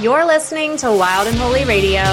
[0.00, 2.04] You're listening to Wild and Holy Radio.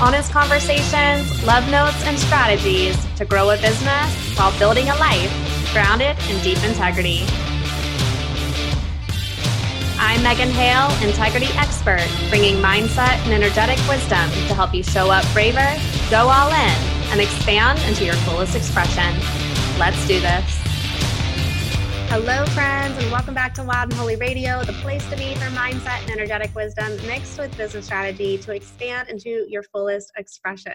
[0.00, 6.16] Honest conversations, love notes, and strategies to grow a business while building a life grounded
[6.30, 7.24] in deep integrity.
[9.98, 15.24] I'm Megan Hale, integrity expert, bringing mindset and energetic wisdom to help you show up
[15.32, 15.74] braver,
[16.08, 16.78] go all in,
[17.10, 19.12] and expand into your fullest expression.
[19.80, 20.65] Let's do this.
[22.08, 25.50] Hello, friends, and welcome back to Wild and Holy Radio, the place to be for
[25.50, 30.72] mindset and energetic wisdom mixed with business strategy to expand into your fullest expression.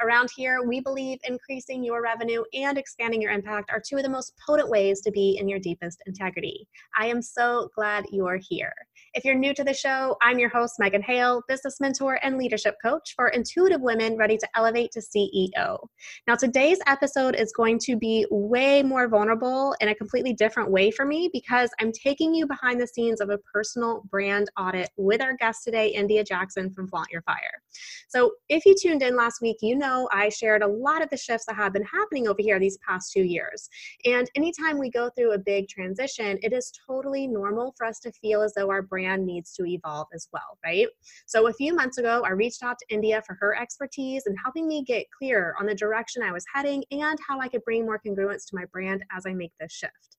[0.00, 4.08] Around here, we believe increasing your revenue and expanding your impact are two of the
[4.08, 6.68] most potent ways to be in your deepest integrity.
[6.98, 8.74] I am so glad you're here.
[9.14, 12.76] If you're new to the show, I'm your host, Megan Hale, business mentor and leadership
[12.82, 15.86] coach for intuitive women ready to elevate to CEO.
[16.26, 20.90] Now, today's episode is going to be way more vulnerable in a completely different way
[20.90, 25.20] for me because I'm taking you behind the scenes of a personal brand audit with
[25.20, 27.60] our guest today, India Jackson from Flaunt Your Fire.
[28.08, 31.18] So, if you tuned in last week, you know I shared a lot of the
[31.18, 33.68] shifts that have been happening over here these past two years.
[34.06, 38.12] And anytime we go through a big transition, it is totally normal for us to
[38.12, 40.86] feel as though our brand brand needs to evolve as well, right?
[41.26, 44.66] So a few months ago, I reached out to India for her expertise and helping
[44.66, 48.00] me get clear on the direction I was heading and how I could bring more
[48.04, 50.18] congruence to my brand as I make this shift.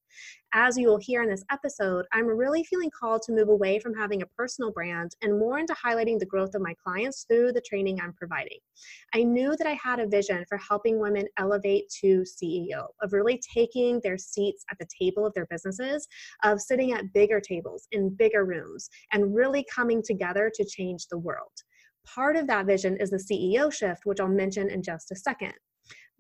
[0.53, 3.95] As you will hear in this episode, I'm really feeling called to move away from
[3.95, 7.61] having a personal brand and more into highlighting the growth of my clients through the
[7.61, 8.59] training I'm providing.
[9.14, 13.42] I knew that I had a vision for helping women elevate to CEO, of really
[13.55, 16.08] taking their seats at the table of their businesses,
[16.44, 21.17] of sitting at bigger tables in bigger rooms, and really coming together to change the
[21.17, 21.52] world.
[22.05, 25.53] Part of that vision is the CEO shift, which I'll mention in just a second.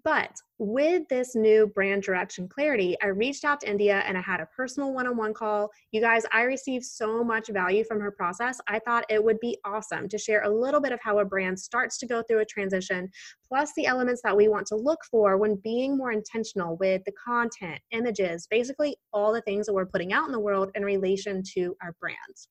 [0.03, 0.31] But
[0.63, 4.47] with this new brand direction clarity, I reached out to India and I had a
[4.55, 5.69] personal one on one call.
[5.91, 8.61] You guys, I received so much value from her process.
[8.69, 11.59] I thought it would be awesome to share a little bit of how a brand
[11.59, 13.09] starts to go through a transition,
[13.45, 17.13] plus the elements that we want to look for when being more intentional with the
[17.23, 21.43] content, images, basically all the things that we're putting out in the world in relation
[21.55, 22.47] to our brands.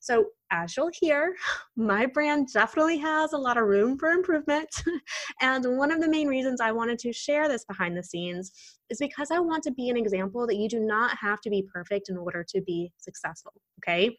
[0.00, 1.34] So, as you'll hear,
[1.76, 4.68] my brand definitely has a lot of room for improvement.
[5.40, 8.52] and one of the main reasons I wanted to share this behind the scenes
[8.90, 11.66] is because I want to be an example that you do not have to be
[11.72, 13.52] perfect in order to be successful.
[13.80, 14.18] Okay.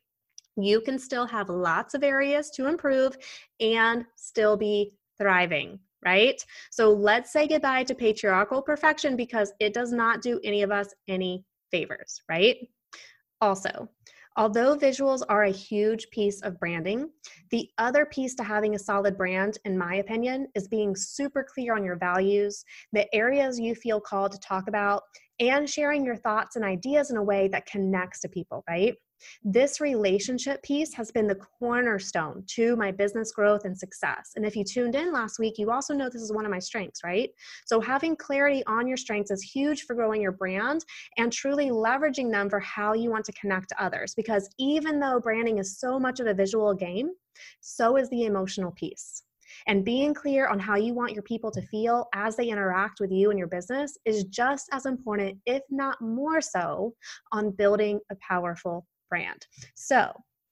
[0.56, 3.16] You can still have lots of areas to improve
[3.60, 6.44] and still be thriving right?
[6.72, 10.94] So let's say goodbye to patriarchal perfection because it does not do any of us
[11.08, 12.58] any favors, right?
[13.42, 13.90] Also,
[14.38, 17.10] Although visuals are a huge piece of branding,
[17.50, 21.76] the other piece to having a solid brand, in my opinion, is being super clear
[21.76, 25.02] on your values, the areas you feel called to talk about,
[25.40, 28.94] and sharing your thoughts and ideas in a way that connects to people, right?
[29.44, 34.32] This relationship piece has been the cornerstone to my business growth and success.
[34.36, 36.60] And if you tuned in last week, you also know this is one of my
[36.60, 37.30] strengths, right?
[37.66, 40.86] So having clarity on your strengths is huge for growing your brand
[41.18, 44.14] and truly leveraging them for how you want to connect to others.
[44.16, 47.12] Because even though branding is so much of a visual game,
[47.62, 49.24] so is the emotional piece.
[49.68, 53.12] And being clear on how you want your people to feel as they interact with
[53.12, 56.94] you and your business is just as important, if not more so,
[57.32, 59.48] on building a powerful brand.
[59.76, 60.12] So,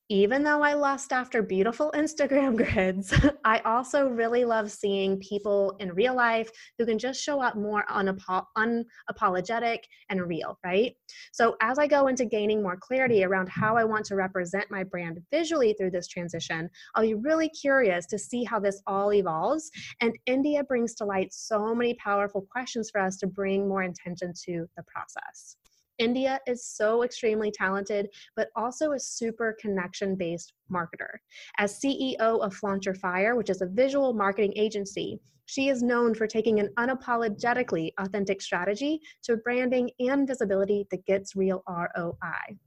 [0.10, 3.12] even though I lust after beautiful Instagram grids,
[3.44, 7.86] I also really love seeing people in real life who can just show up more
[7.90, 9.80] unapo- unapologetic
[10.10, 10.94] and real, right?
[11.32, 14.84] So, as I go into gaining more clarity around how I want to represent my
[14.84, 19.72] brand visually through this transition, I'll be really curious to see how this all evolves.
[20.02, 24.34] And India brings to light so many powerful questions for us to bring more intention
[24.46, 25.58] to the process.
[25.98, 31.18] India is so extremely talented, but also a super connection based marketer.
[31.58, 36.28] As CEO of Flaunt Fire, which is a visual marketing agency, she is known for
[36.28, 42.58] taking an unapologetically authentic strategy to branding and visibility that gets real ROI.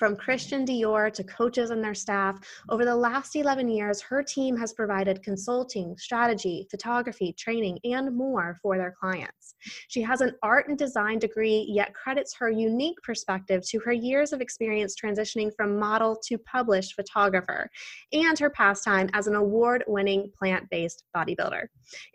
[0.00, 2.38] From Christian Dior to coaches and their staff,
[2.70, 8.58] over the last 11 years, her team has provided consulting, strategy, photography, training, and more
[8.62, 9.56] for their clients.
[9.88, 14.32] She has an art and design degree, yet credits her unique perspective to her years
[14.32, 17.68] of experience transitioning from model to published photographer
[18.14, 21.64] and her pastime as an award winning plant based bodybuilder.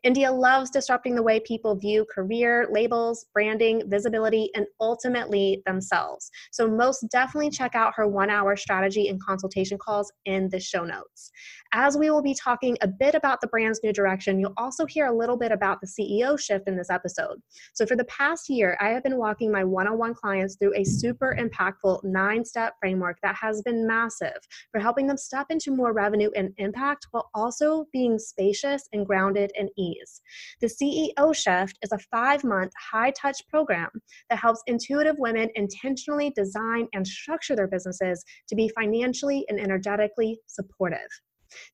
[0.02, 6.31] India loves disrupting the way people view career, labels, branding, visibility, and ultimately themselves.
[6.52, 10.60] So, most definitely check check out her one hour strategy and consultation calls in the
[10.60, 11.31] show notes.
[11.74, 15.07] As we will be talking a bit about the brand's new direction, you'll also hear
[15.07, 17.38] a little bit about the CEO shift in this episode.
[17.74, 20.75] So, for the past year, I have been walking my one on one clients through
[20.75, 24.38] a super impactful nine step framework that has been massive
[24.71, 29.51] for helping them step into more revenue and impact while also being spacious and grounded
[29.56, 30.21] in ease.
[30.62, 33.89] The CEO Shift is a five month high touch program
[34.30, 40.40] that helps intuitive women intentionally design and structure their businesses to be financially and energetically
[40.48, 41.10] supportive.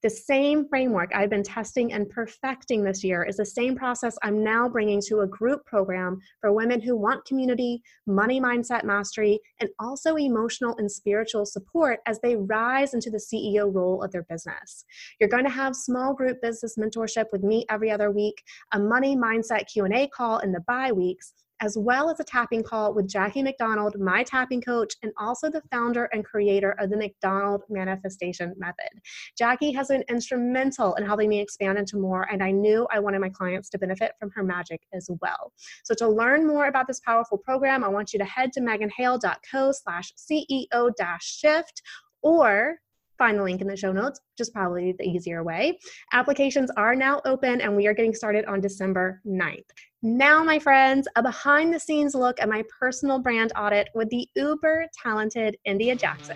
[0.03, 4.43] The same framework I've been testing and perfecting this year is the same process I'm
[4.43, 9.69] now bringing to a group program for women who want community, money mindset mastery, and
[9.79, 14.85] also emotional and spiritual support as they rise into the CEO role of their business.
[15.19, 18.41] You're going to have small group business mentorship with me every other week,
[18.73, 22.93] a money mindset Q&A call in the bye weeks, as well as a tapping call
[22.93, 27.63] with Jackie McDonald, my tapping coach, and also the founder and creator of the McDonald
[27.69, 28.89] Manifestation Method.
[29.37, 33.21] Jackie has been instrumental in helping me expand into more, and I knew I wanted
[33.21, 35.53] my clients to benefit from her magic as well.
[35.83, 39.71] So to learn more about this powerful program, I want you to head to meganhale.co
[39.71, 40.91] slash CEO
[41.21, 41.81] shift
[42.23, 42.77] or
[43.21, 45.77] find the link in the show notes, which is probably the easier way.
[46.11, 49.67] Applications are now open and we are getting started on December 9th.
[50.01, 54.27] Now, my friends, a behind the scenes look at my personal brand audit with the
[54.35, 56.35] uber talented India Jackson.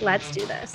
[0.00, 0.74] Let's do this.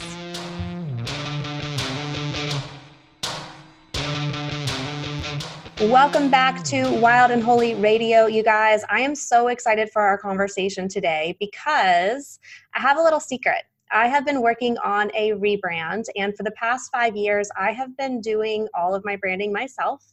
[5.81, 8.83] Welcome back to Wild and Holy Radio, you guys.
[8.91, 12.37] I am so excited for our conversation today because
[12.75, 13.63] I have a little secret.
[13.91, 17.95] I have been working on a rebrand, and for the past five years, I have
[17.97, 20.03] been doing all of my branding myself.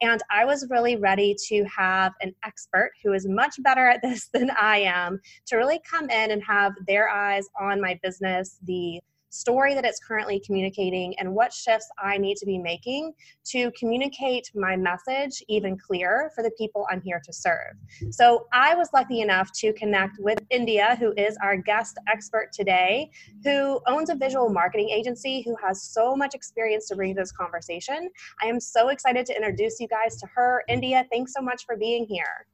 [0.00, 4.28] And I was really ready to have an expert who is much better at this
[4.32, 9.00] than I am to really come in and have their eyes on my business, the
[9.30, 13.12] story that it's currently communicating and what shifts I need to be making
[13.46, 17.74] to communicate my message even clearer for the people I'm here to serve.
[18.10, 23.10] So I was lucky enough to connect with India, who is our guest expert today,
[23.44, 27.32] who owns a visual marketing agency who has so much experience to bring to this
[27.32, 28.08] conversation.
[28.42, 30.62] I am so excited to introduce you guys to her.
[30.68, 32.46] India, thanks so much for being here.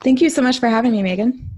[0.00, 1.50] Thank you so much for having me, Megan.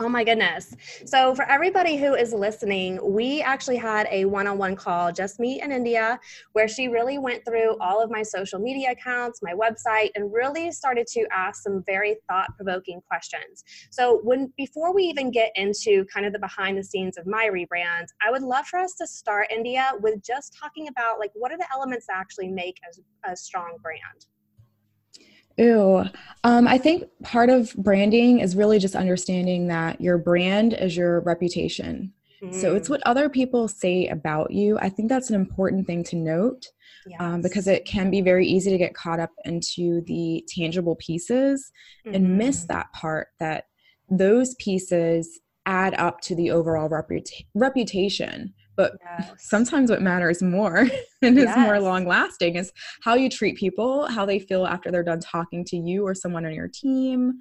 [0.00, 0.76] Oh my goodness.
[1.06, 5.40] So, for everybody who is listening, we actually had a one on one call, just
[5.40, 6.20] me and India,
[6.52, 10.70] where she really went through all of my social media accounts, my website, and really
[10.70, 13.64] started to ask some very thought provoking questions.
[13.90, 17.48] So, when before we even get into kind of the behind the scenes of my
[17.52, 21.50] rebrand, I would love for us to start, India, with just talking about like what
[21.50, 22.76] are the elements that actually make
[23.24, 24.26] a, a strong brand?
[25.60, 26.04] Ooh,
[26.44, 31.20] um, I think part of branding is really just understanding that your brand is your
[31.20, 32.12] reputation.
[32.42, 32.54] Mm.
[32.54, 32.92] So it's mm.
[32.92, 34.78] what other people say about you.
[34.78, 36.66] I think that's an important thing to note
[37.06, 37.20] um, yes.
[37.20, 41.72] um, because it can be very easy to get caught up into the tangible pieces
[42.06, 42.14] mm-hmm.
[42.14, 42.74] and miss mm-hmm.
[42.74, 43.64] that part that
[44.10, 49.34] those pieces add up to the overall reputa- reputation but yes.
[49.38, 50.86] sometimes what matters more
[51.22, 52.72] and is more long lasting is
[53.02, 56.46] how you treat people how they feel after they're done talking to you or someone
[56.46, 57.34] on your team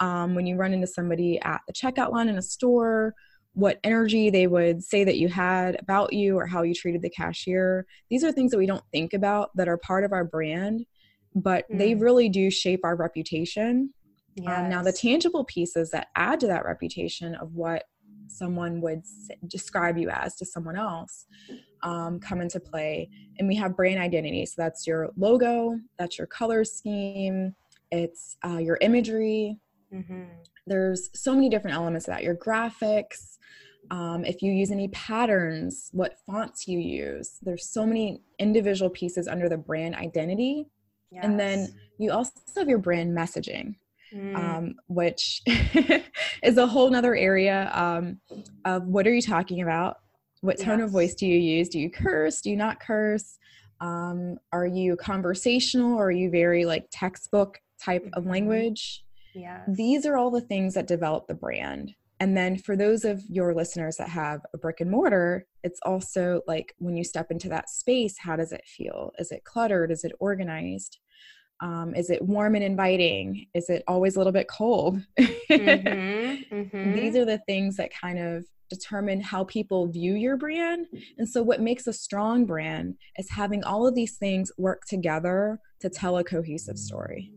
[0.00, 3.12] um, when you run into somebody at the checkout line in a store
[3.52, 7.10] what energy they would say that you had about you or how you treated the
[7.10, 10.86] cashier these are things that we don't think about that are part of our brand
[11.34, 11.78] but mm.
[11.78, 13.92] they really do shape our reputation
[14.36, 14.48] yes.
[14.48, 17.84] um, now the tangible pieces that add to that reputation of what
[18.28, 19.02] someone would
[19.46, 21.26] describe you as to someone else
[21.82, 23.08] um, come into play.
[23.38, 24.46] And we have brand identity.
[24.46, 27.54] So that's your logo, that's your color scheme,
[27.90, 29.58] it's uh, your imagery.
[29.92, 30.24] Mm-hmm.
[30.66, 32.24] There's so many different elements of that.
[32.24, 33.38] Your graphics,
[33.90, 37.38] um, if you use any patterns, what fonts you use.
[37.42, 40.66] There's so many individual pieces under the brand identity.
[41.12, 41.24] Yes.
[41.24, 41.68] And then
[41.98, 43.76] you also have your brand messaging
[44.12, 44.36] mm.
[44.36, 45.42] um, which
[46.42, 48.20] is a whole nother area um,
[48.64, 49.96] of what are you talking about?
[50.40, 50.86] What tone yes.
[50.86, 51.68] of voice do you use?
[51.68, 52.40] Do you curse?
[52.40, 53.38] Do you not curse?
[53.80, 58.18] Um, are you conversational or are you very like textbook type mm-hmm.
[58.18, 59.04] of language?
[59.34, 59.62] Yeah.
[59.68, 61.94] These are all the things that develop the brand.
[62.20, 66.40] And then for those of your listeners that have a brick and mortar, it's also
[66.46, 69.12] like when you step into that space, how does it feel?
[69.18, 69.90] Is it cluttered?
[69.90, 70.98] Is it organized?
[71.60, 73.46] Um, is it warm and inviting?
[73.54, 75.00] Is it always a little bit cold?
[75.18, 76.92] Mm-hmm, mm-hmm.
[76.94, 80.86] These are the things that kind of determine how people view your brand.
[81.18, 85.60] And so, what makes a strong brand is having all of these things work together
[85.80, 87.32] to tell a cohesive story.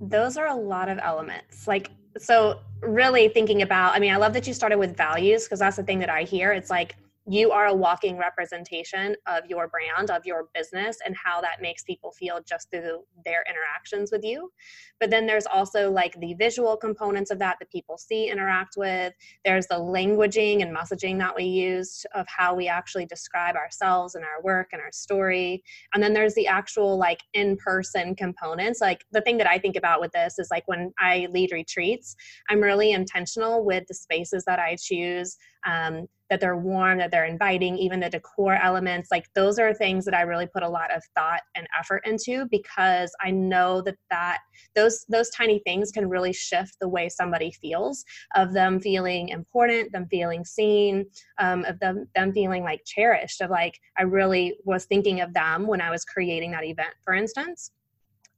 [0.00, 1.66] Those are a lot of elements.
[1.66, 5.60] Like, so really thinking about i mean i love that you started with values because
[5.60, 6.96] that's the thing that i hear it's like
[7.28, 11.84] you are a walking representation of your brand, of your business, and how that makes
[11.84, 14.50] people feel just through their interactions with you.
[14.98, 19.12] But then there's also like the visual components of that that people see, interact with.
[19.44, 24.24] There's the languaging and messaging that we use of how we actually describe ourselves and
[24.24, 25.62] our work and our story.
[25.94, 28.80] And then there's the actual like in person components.
[28.80, 32.16] Like the thing that I think about with this is like when I lead retreats,
[32.50, 35.36] I'm really intentional with the spaces that I choose.
[35.66, 39.10] Um, that they're warm, that they're inviting, even the decor elements.
[39.10, 42.46] Like those are things that I really put a lot of thought and effort into
[42.50, 44.38] because I know that that
[44.74, 48.02] those those tiny things can really shift the way somebody feels
[48.34, 51.04] of them feeling important, them feeling seen,
[51.36, 53.42] um, of them them feeling like cherished.
[53.42, 57.12] Of like I really was thinking of them when I was creating that event, for
[57.12, 57.72] instance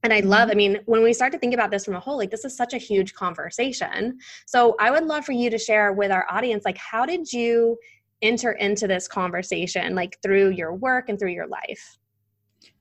[0.04, 0.58] and i love i mm-hmm.
[0.58, 2.74] mean when we start to think about this from a whole like this is such
[2.74, 6.78] a huge conversation so i would love for you to share with our audience like
[6.78, 7.76] how did you
[8.22, 11.98] enter into this conversation like through your work and through your life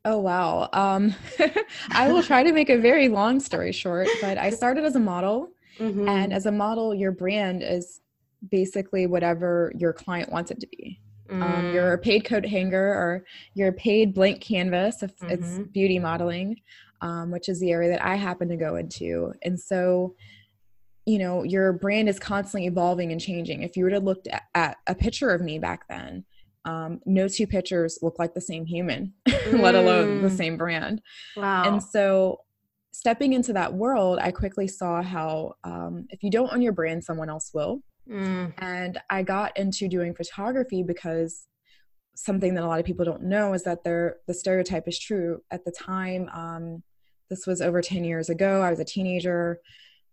[0.06, 1.16] oh wow um,
[1.92, 5.00] i will try to make a very long story short but i started as a
[5.00, 5.50] model
[5.80, 6.08] mm-hmm.
[6.08, 8.02] and as a model your brand is
[8.50, 11.00] basically whatever your client wants it to be
[11.30, 11.58] um, mm.
[11.58, 15.32] um, you're a paid coat hanger or you're a paid blank canvas if mm-hmm.
[15.32, 16.58] it's beauty modeling
[17.04, 19.34] um, which is the area that I happen to go into.
[19.44, 20.16] And so,
[21.06, 23.62] you know, your brand is constantly evolving and changing.
[23.62, 26.24] If you were to look at, at a picture of me back then,
[26.64, 29.60] um, no two pictures look like the same human, mm.
[29.62, 30.38] let alone the mm.
[30.38, 31.02] same brand.
[31.36, 31.64] Wow.
[31.66, 32.40] And so,
[32.94, 37.04] stepping into that world, I quickly saw how um, if you don't own your brand,
[37.04, 37.82] someone else will.
[38.10, 38.54] Mm.
[38.60, 41.48] And I got into doing photography because
[42.16, 45.42] something that a lot of people don't know is that they're, the stereotype is true.
[45.52, 46.84] At the time, um,
[47.34, 48.62] this was over 10 years ago.
[48.62, 49.60] I was a teenager,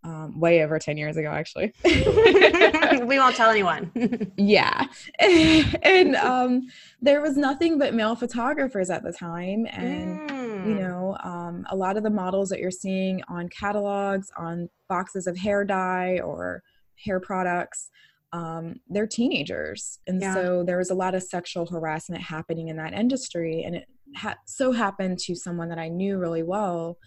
[0.03, 1.71] um, way over 10 years ago, actually.
[1.83, 3.91] we won't tell anyone.
[4.37, 4.87] yeah.
[5.19, 6.67] and um,
[6.99, 9.67] there was nothing but male photographers at the time.
[9.69, 10.67] And, mm.
[10.67, 15.27] you know, um, a lot of the models that you're seeing on catalogs, on boxes
[15.27, 16.63] of hair dye or
[16.95, 17.91] hair products,
[18.33, 19.99] um, they're teenagers.
[20.07, 20.33] And yeah.
[20.33, 23.63] so there was a lot of sexual harassment happening in that industry.
[23.63, 26.97] And it ha- so happened to someone that I knew really well.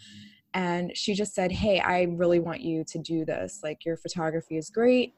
[0.52, 3.60] And she just said, Hey, I really want you to do this.
[3.62, 5.14] Like, your photography is great.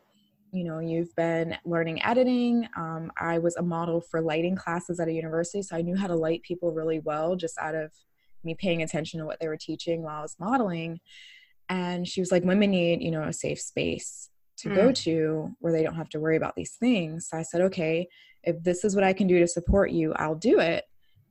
[0.52, 2.66] You know, you've been learning editing.
[2.76, 6.06] Um, I was a model for lighting classes at a university, so I knew how
[6.06, 7.92] to light people really well just out of
[8.44, 11.00] me paying attention to what they were teaching while I was modeling.
[11.68, 14.74] And she was like, Women need, you know, a safe space to mm.
[14.74, 17.28] go to where they don't have to worry about these things.
[17.28, 18.08] So I said, okay,
[18.42, 20.84] if this is what I can do to support you, I'll do it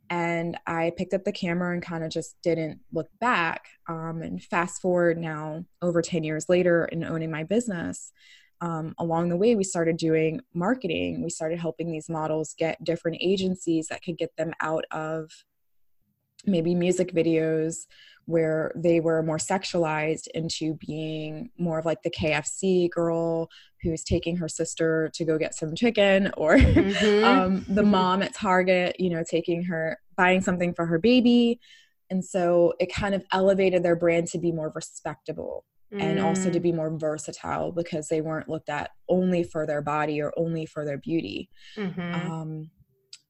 [0.09, 3.67] and I picked up the camera and kind of just didn't look back.
[3.88, 8.12] Um, and fast forward now, over 10 years later, in owning my business,
[8.62, 11.21] um, along the way, we started doing marketing.
[11.24, 15.29] We started helping these models get different agencies that could get them out of
[16.45, 17.85] maybe music videos
[18.25, 23.50] where they were more sexualized into being more of like the KFC girl
[23.82, 27.24] who's taking her sister to go get some chicken or mm-hmm.
[27.24, 27.91] um, the mm-hmm.
[27.91, 31.60] mom at Target, you know, taking her, buying something for her baby.
[32.10, 36.01] And so it kind of elevated their brand to be more respectable mm.
[36.01, 36.63] and also to mm.
[36.63, 40.86] be more versatile because they weren't looked at only for their body or only for
[40.86, 41.50] their beauty.
[41.77, 42.32] Mm-hmm.
[42.32, 42.70] Um,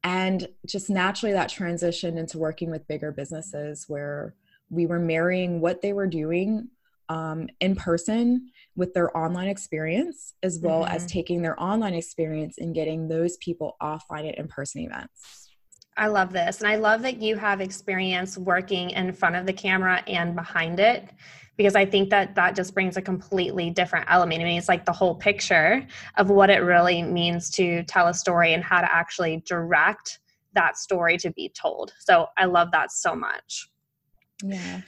[0.04, 4.36] and just naturally that transitioned into working with bigger businesses where
[4.70, 6.70] we were marrying what they were doing
[7.10, 10.96] um, in person with their online experience as well mm-hmm.
[10.96, 15.50] as taking their online experience and getting those people offline at in-person events.
[15.98, 19.54] I love this and i love that you have experience working in front of the
[19.54, 21.10] camera and behind it
[21.56, 24.42] because i think that that just brings a completely different element.
[24.42, 28.14] I mean it's like the whole picture of what it really means to tell a
[28.14, 30.20] story and how to actually direct
[30.52, 31.94] that story to be told.
[32.00, 33.70] So i love that so much
[34.44, 34.82] yeah.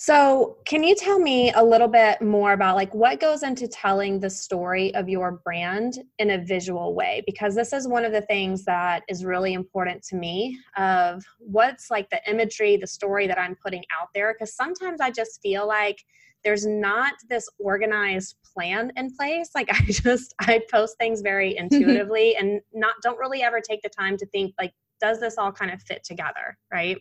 [0.00, 4.20] So, can you tell me a little bit more about like what goes into telling
[4.20, 7.24] the story of your brand in a visual way?
[7.26, 11.90] Because this is one of the things that is really important to me of what's
[11.90, 15.66] like the imagery, the story that I'm putting out there because sometimes I just feel
[15.66, 15.98] like
[16.44, 19.50] there's not this organized plan in place.
[19.52, 23.88] Like I just I post things very intuitively and not don't really ever take the
[23.88, 26.98] time to think like does this all kind of fit together, right?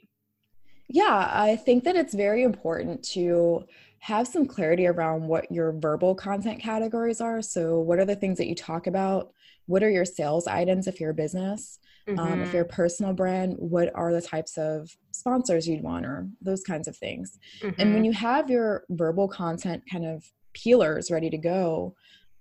[0.89, 3.65] Yeah, I think that it's very important to
[3.99, 7.41] have some clarity around what your verbal content categories are.
[7.41, 9.31] So, what are the things that you talk about?
[9.65, 11.79] What are your sales items if you're a business?
[12.07, 12.19] Mm-hmm.
[12.19, 12.73] Um, if you're a mm-hmm.
[12.73, 17.37] personal brand, what are the types of sponsors you'd want or those kinds of things?
[17.61, 17.81] Mm-hmm.
[17.81, 18.05] And when mm-hmm.
[18.05, 21.95] you have your verbal content kind of pillars ready to go.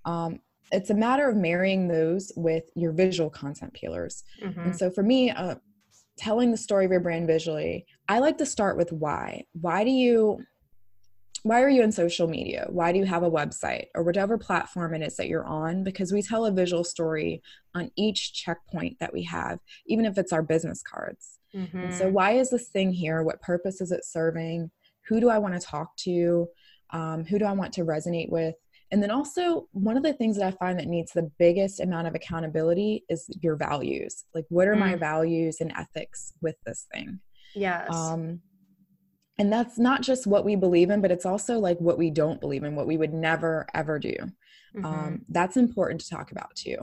[0.04, 0.40] Um,
[0.72, 4.24] it's a matter of marrying those with your visual content pillars.
[4.42, 4.60] Mm-hmm.
[4.60, 5.56] And so for me, uh,
[6.16, 9.44] telling the story of your brand visually, I like to start with why.
[9.52, 10.44] Why do you
[11.42, 12.66] why are you in social media?
[12.70, 15.84] Why do you have a website or whatever platform it is that you're on?
[15.84, 17.40] Because we tell a visual story
[17.72, 21.38] on each checkpoint that we have, even if it's our business cards.
[21.54, 21.92] Mm-hmm.
[21.92, 23.22] So, why is this thing here?
[23.22, 24.72] What purpose is it serving?
[25.08, 26.48] Who do I want to talk to?
[26.90, 28.56] Um, who do I want to resonate with?
[28.92, 32.06] And then also, one of the things that I find that needs the biggest amount
[32.06, 34.24] of accountability is your values.
[34.34, 34.80] Like, what are mm.
[34.80, 37.18] my values and ethics with this thing?
[37.54, 37.92] Yes.
[37.92, 38.40] Um,
[39.38, 42.40] and that's not just what we believe in but it's also like what we don't
[42.40, 44.14] believe in what we would never ever do
[44.74, 44.84] mm-hmm.
[44.84, 46.76] um, that's important to talk about too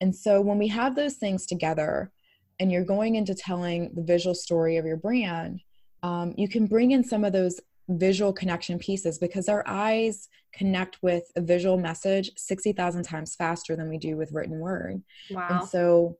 [0.00, 2.10] and so when we have those things together
[2.58, 5.60] and you're going into telling the visual story of your brand
[6.02, 11.02] um, you can bring in some of those visual connection pieces because our eyes connect
[11.02, 15.02] with a visual message 60,000 times faster than we do with written word.
[15.30, 15.48] Wow.
[15.50, 16.18] And so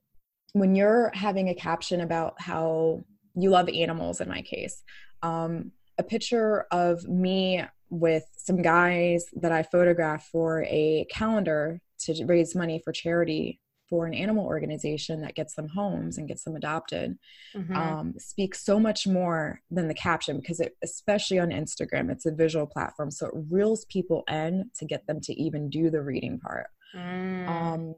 [0.53, 3.05] when you're having a caption about how
[3.35, 4.83] you love animals in my case
[5.23, 12.25] um, a picture of me with some guys that I photographed for a calendar to
[12.27, 16.57] raise money for charity for an animal organization that gets them homes and gets them
[16.57, 17.19] adopted
[17.55, 17.77] mm-hmm.
[17.77, 22.33] um, speaks so much more than the caption because it especially on instagram it's a
[22.33, 26.39] visual platform so it reels people in to get them to even do the reading
[26.39, 27.49] part mm.
[27.49, 27.95] um,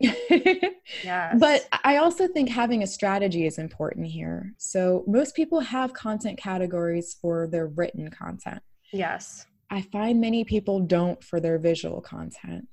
[0.00, 1.36] yes.
[1.38, 4.54] But I also think having a strategy is important here.
[4.56, 8.62] So most people have content categories for their written content.
[8.92, 9.46] Yes.
[9.70, 12.66] I find many people don't for their visual content.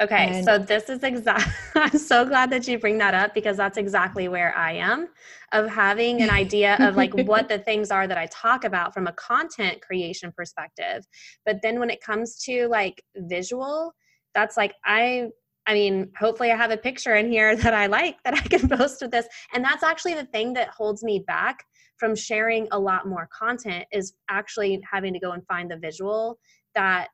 [0.00, 1.48] Okay, and- so this is exact.
[1.74, 5.08] I'm so glad that you bring that up because that's exactly where I am
[5.52, 9.06] of having an idea of like what the things are that I talk about from
[9.06, 11.04] a content creation perspective.
[11.44, 13.92] But then when it comes to like visual,
[14.34, 15.28] that's like I
[15.66, 18.68] I mean, hopefully I have a picture in here that I like that I can
[18.68, 19.26] post with this.
[19.52, 21.64] And that's actually the thing that holds me back
[21.98, 26.38] from sharing a lot more content is actually having to go and find the visual
[26.74, 27.08] that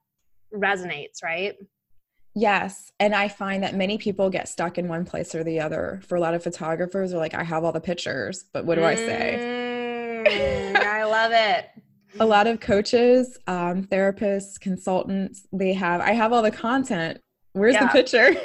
[0.55, 1.55] resonates, right?
[2.39, 2.93] Yes.
[3.01, 6.01] And I find that many people get stuck in one place or the other.
[6.07, 8.85] For a lot of photographers, are like, I have all the pictures, but what do
[8.85, 10.25] I say?
[10.27, 11.71] Mm, I love it.
[12.21, 17.21] a lot of coaches, um, therapists, consultants, they have, I have all the content,
[17.53, 17.87] Where's yeah.
[17.87, 18.31] the picture?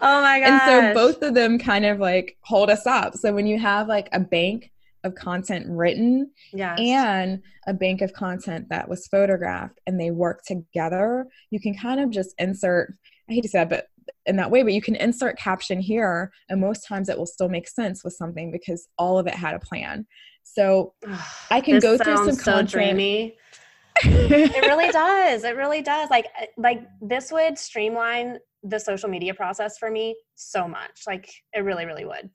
[0.00, 0.48] oh my god!
[0.48, 3.16] And so both of them kind of like hold us up.
[3.16, 4.70] So when you have like a bank
[5.04, 6.78] of content written yes.
[6.80, 12.00] and a bank of content that was photographed and they work together, you can kind
[12.00, 12.94] of just insert,
[13.28, 13.86] I hate to say that, but
[14.26, 17.48] in that way, but you can insert caption here, and most times it will still
[17.48, 20.06] make sense with something because all of it had a plan.
[20.44, 20.94] So
[21.50, 22.70] I can go through some so content.
[22.70, 23.36] Dreamy
[24.04, 25.44] it really does.
[25.44, 26.10] It really does.
[26.10, 31.02] Like uh, like this would streamline the social media process for me so much.
[31.06, 32.30] Like it really really would.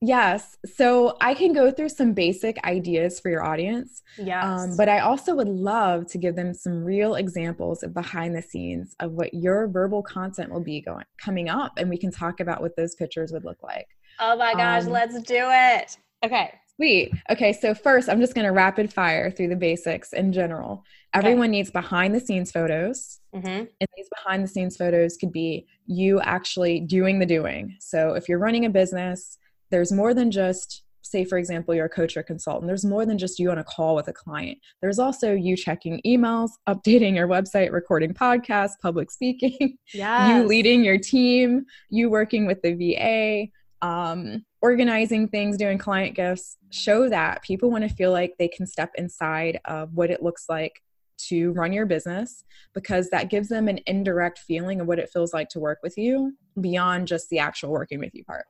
[0.00, 0.56] Yes.
[0.76, 4.02] So I can go through some basic ideas for your audience.
[4.16, 4.44] Yes.
[4.44, 8.42] Um, but I also would love to give them some real examples of behind the
[8.42, 12.40] scenes of what your verbal content will be going coming up, and we can talk
[12.40, 13.88] about what those pictures would look like.
[14.20, 15.96] Oh my gosh, um, let's do it.
[16.24, 16.52] Okay.
[16.76, 17.10] Sweet.
[17.28, 20.84] Okay, so first, I'm just going to rapid fire through the basics in general.
[21.12, 21.50] Everyone okay.
[21.50, 23.18] needs behind the scenes photos.
[23.34, 23.48] Mm-hmm.
[23.48, 27.74] And these behind the scenes photos could be you actually doing the doing.
[27.80, 29.38] So if you're running a business,
[29.70, 33.18] there's more than just, say, for example, you're a coach or consultant, there's more than
[33.18, 34.58] just you on a call with a client.
[34.80, 40.28] There's also you checking emails, updating your website, recording podcasts, public speaking, yes.
[40.28, 43.48] you leading your team, you working with the VA.
[43.80, 48.66] Um, organizing things, doing client gifts show that people want to feel like they can
[48.66, 50.82] step inside of what it looks like
[51.18, 55.34] to run your business because that gives them an indirect feeling of what it feels
[55.34, 58.44] like to work with you beyond just the actual working with you part.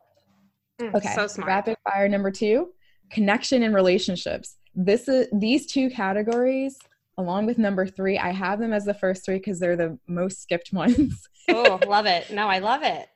[0.80, 1.12] Mm, okay.
[1.14, 1.48] So smart.
[1.48, 2.68] Rapid fire number 2,
[3.10, 4.56] connection and relationships.
[4.74, 6.78] This is these two categories
[7.16, 10.40] along with number 3, I have them as the first 3 because they're the most
[10.40, 11.26] skipped ones.
[11.48, 12.30] oh, love it.
[12.30, 13.08] No, I love it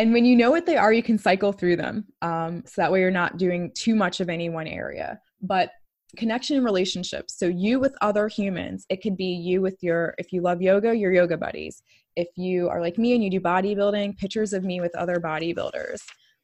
[0.00, 2.90] and when you know what they are you can cycle through them um, so that
[2.90, 5.70] way you're not doing too much of any one area but
[6.16, 10.32] connection and relationships so you with other humans it could be you with your if
[10.32, 11.82] you love yoga your yoga buddies
[12.16, 16.00] if you are like me and you do bodybuilding pictures of me with other bodybuilders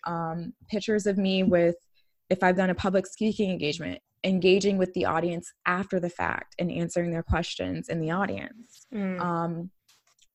[0.06, 1.76] um, pictures of me with
[2.30, 6.72] if i've done a public speaking engagement engaging with the audience after the fact and
[6.72, 9.20] answering their questions in the audience mm.
[9.20, 9.70] um,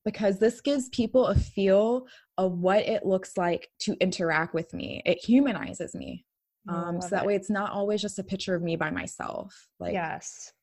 [0.05, 2.07] because this gives people a feel
[2.37, 5.01] of what it looks like to interact with me.
[5.05, 6.25] It humanizes me.
[6.69, 7.27] Um, so that it.
[7.27, 9.67] way it's not always just a picture of me by myself.
[9.79, 10.53] Like yes.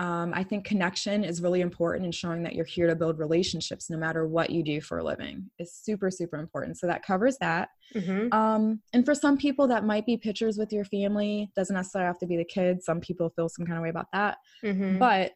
[0.00, 3.88] Um, I think connection is really important in showing that you're here to build relationships
[3.90, 6.78] no matter what you do for a living is super, super important.
[6.78, 7.68] So that covers that.
[7.94, 8.32] Mm-hmm.
[8.32, 11.50] Um, and for some people, that might be pictures with your family.
[11.54, 12.86] Doesn't necessarily have to be the kids.
[12.86, 14.38] Some people feel some kind of way about that.
[14.64, 14.98] Mm-hmm.
[14.98, 15.32] But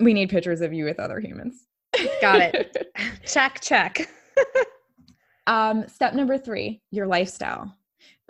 [0.00, 1.66] we need pictures of you with other humans.
[2.22, 2.94] Got it.
[3.26, 4.08] check, check.
[5.46, 7.76] um, step number three your lifestyle.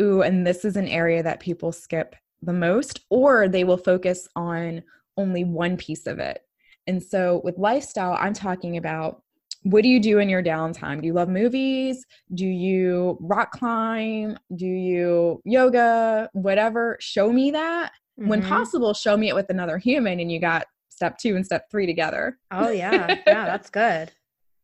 [0.00, 4.26] Ooh, and this is an area that people skip the most, or they will focus
[4.34, 4.82] on
[5.16, 6.42] only one piece of it.
[6.86, 9.22] And so with lifestyle, I'm talking about
[9.64, 11.00] what do you do in your downtime?
[11.00, 12.04] Do you love movies?
[12.34, 14.36] Do you rock climb?
[14.56, 16.28] Do you yoga?
[16.32, 16.96] Whatever.
[17.00, 17.92] Show me that.
[18.18, 18.28] Mm-hmm.
[18.28, 21.70] When possible, show me it with another human and you got step two and step
[21.70, 22.38] three together.
[22.50, 23.06] Oh, yeah.
[23.26, 24.10] Yeah, that's good.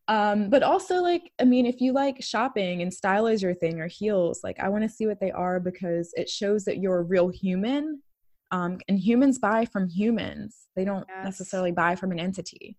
[0.09, 3.81] um, but also, like, I mean, if you like shopping and style is your thing
[3.81, 6.99] or heels, like, I want to see what they are because it shows that you're
[6.99, 8.03] a real human
[8.51, 10.69] um, and humans buy from humans.
[10.77, 11.25] They don't yes.
[11.25, 12.77] necessarily buy from an entity.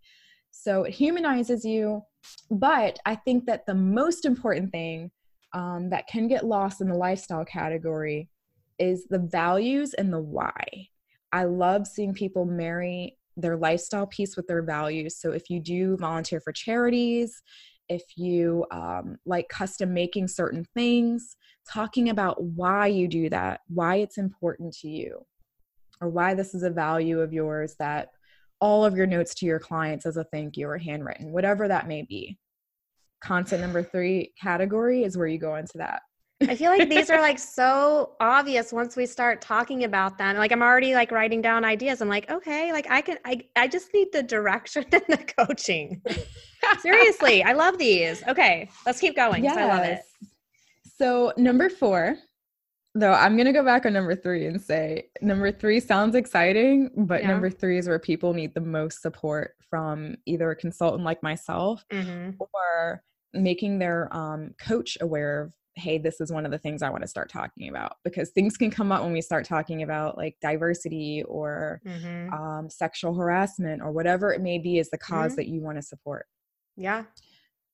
[0.51, 2.03] So it humanizes you
[2.51, 5.10] but i think that the most important thing
[5.53, 8.29] um, that can get lost in the lifestyle category
[8.77, 10.53] is the values and the why.
[11.32, 15.17] I love seeing people marry their lifestyle piece with their values.
[15.17, 17.41] So if you do volunteer for charities
[17.88, 21.36] if you um, like custom making certain things
[21.67, 25.25] talking about why you do that why it's important to you
[26.01, 28.09] or why this is a value of yours that
[28.62, 31.88] all of your notes to your clients as a thank you or handwritten, whatever that
[31.88, 32.38] may be.
[33.21, 36.01] Content number three category is where you go into that.
[36.41, 40.38] I feel like these are like so obvious once we start talking about them.
[40.38, 42.01] Like I'm already like writing down ideas.
[42.01, 46.01] I'm like, okay, like I can I I just need the direction and the coaching.
[46.81, 48.23] Seriously, I love these.
[48.27, 49.43] Okay, let's keep going.
[49.43, 49.57] Yes.
[49.57, 50.01] I love it.
[50.97, 52.17] So number four
[52.95, 56.89] though i'm going to go back on number three and say number three sounds exciting
[56.97, 57.28] but yeah.
[57.28, 61.86] number three is where people need the most support from either a consultant like myself
[61.91, 62.32] mm-hmm.
[62.39, 66.89] or making their um, coach aware of hey this is one of the things i
[66.89, 70.17] want to start talking about because things can come up when we start talking about
[70.17, 72.34] like diversity or mm-hmm.
[72.34, 75.36] um, sexual harassment or whatever it may be is the because mm-hmm.
[75.36, 76.25] that you want to support
[76.75, 77.04] yeah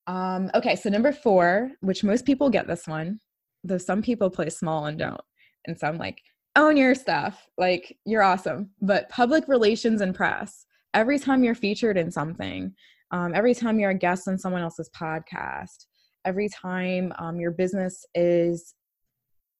[0.08, 3.20] um, okay so number four which most people get this one
[3.68, 5.22] though some people play small and don't.
[5.68, 6.22] And so I'm like,
[6.56, 7.48] own your stuff.
[7.58, 8.70] Like, you're awesome.
[8.82, 12.74] But public relations and press, every time you're featured in something,
[13.12, 15.86] um, every time you're a guest on someone else's podcast,
[16.26, 18.74] every time um, your business is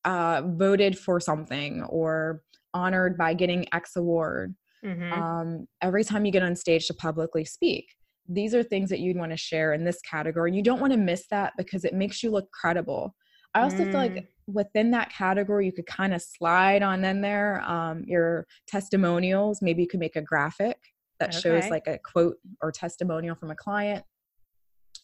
[0.06, 2.42] uh, voted for something or
[2.74, 5.14] honored by getting X award, mm-hmm.
[5.14, 7.86] um, every time you get on stage to publicly speak,
[8.28, 10.50] these are things that you'd want to share in this category.
[10.50, 13.16] And you don't want to miss that because it makes you look credible.
[13.56, 13.92] I also mm.
[13.92, 14.28] feel like mm.
[14.48, 19.62] within that category, you could kind of slide on in there um, your testimonials.
[19.62, 20.78] Maybe you could make a graphic
[21.20, 21.40] that okay.
[21.40, 24.04] shows like a quote or testimonial from a client.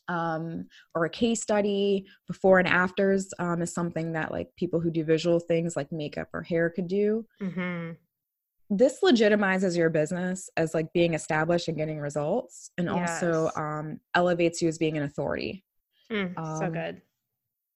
[0.07, 4.91] Um, or a case study before and afters um, is something that like people who
[4.91, 7.91] do visual things like makeup or hair could do mm-hmm.
[8.69, 13.23] this legitimizes your business as like being established and getting results and yes.
[13.23, 15.63] also um, elevates you as being an authority
[16.11, 17.01] mm, so um, good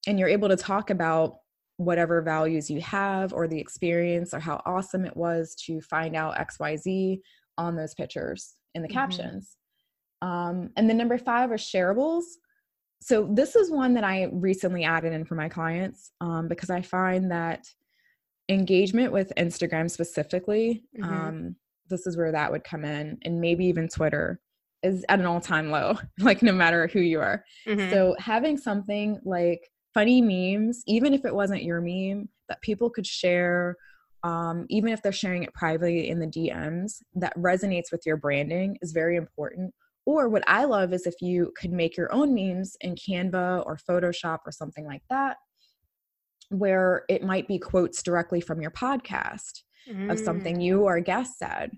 [0.08, 1.38] and you're able to talk about
[1.78, 6.36] whatever values you have or the experience or how awesome it was to find out
[6.38, 7.20] xyz
[7.58, 8.98] on those pictures in the mm-hmm.
[8.98, 9.58] captions
[10.22, 12.24] um, and then number five are shareables
[13.02, 16.82] so this is one that i recently added in for my clients um, because i
[16.82, 17.66] find that
[18.48, 21.14] engagement with instagram specifically mm-hmm.
[21.14, 21.56] um,
[21.90, 24.40] this is where that would come in and maybe even twitter
[24.82, 27.92] is at an all-time low like no matter who you are mm-hmm.
[27.92, 33.08] so having something like funny memes, even if it wasn't your meme, that people could
[33.08, 33.78] share,
[34.24, 38.78] um, even if they're sharing it privately in the DMs, that resonates with your branding
[38.82, 39.74] is very important.
[40.06, 43.80] Or what I love is if you could make your own memes in Canva or
[43.90, 45.38] Photoshop or something like that,
[46.50, 50.12] where it might be quotes directly from your podcast mm.
[50.12, 51.72] of something you or a guest said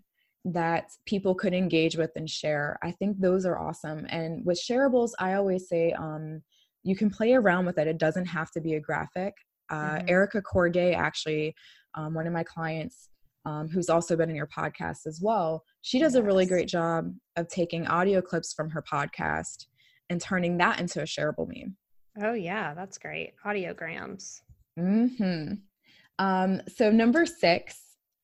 [0.43, 2.79] that people could engage with and share.
[2.81, 4.07] I think those are awesome.
[4.09, 6.41] And with shareables, I always say, um,
[6.87, 7.85] you can play around with it.
[7.85, 9.33] It doesn't have to be a graphic.
[9.69, 10.07] Uh, mm-hmm.
[10.07, 11.53] Erica Corday, actually,
[11.95, 13.09] um, one of my clients,
[13.45, 16.21] um, who's also been in your podcast as well, she does yes.
[16.21, 19.65] a really great job of taking audio clips from her podcast
[20.09, 21.75] and turning that into a shareable meme.
[22.21, 23.33] Oh, yeah, that's great.
[23.45, 24.39] Audiograms.
[24.79, 25.55] Mm-hmm.
[26.19, 27.81] Um, so, number six,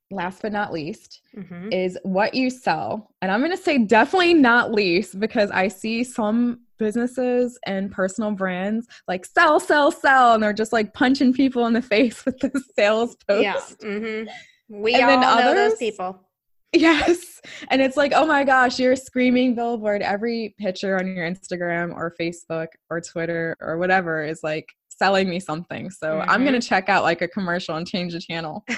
[0.09, 1.69] last but not least, mm-hmm.
[1.73, 3.11] is what you sell.
[3.21, 8.31] And I'm going to say definitely not least because I see some businesses and personal
[8.31, 12.39] brands like sell, sell, sell, and they're just like punching people in the face with
[12.39, 13.43] the sales post.
[13.43, 13.87] Yeah.
[13.87, 14.81] Mm-hmm.
[14.81, 16.19] We and all know others, those people.
[16.75, 17.39] Yes.
[17.69, 20.01] And it's like, oh my gosh, you're screaming billboard.
[20.01, 25.39] Every picture on your Instagram or Facebook or Twitter or whatever is like selling me
[25.39, 25.91] something.
[25.91, 26.29] So mm-hmm.
[26.29, 28.65] I'm going to check out like a commercial and change the channel.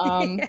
[0.00, 0.40] Um,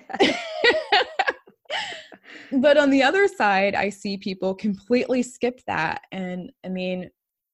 [2.51, 6.01] but on the other side, I see people completely skip that.
[6.11, 7.09] And I mean,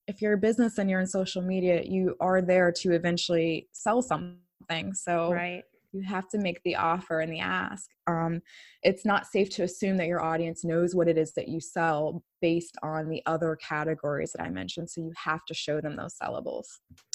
[0.08, 4.02] if you're a business and you're in social media, you are there to eventually sell
[4.02, 4.94] something.
[4.94, 7.90] So right you have to make the offer and the ask.
[8.08, 8.42] Um,
[8.84, 12.24] it's not safe to assume that your audience knows what it is that you sell
[12.42, 14.90] based on the other categories that I mentioned.
[14.90, 16.68] So you have to show them those sellables.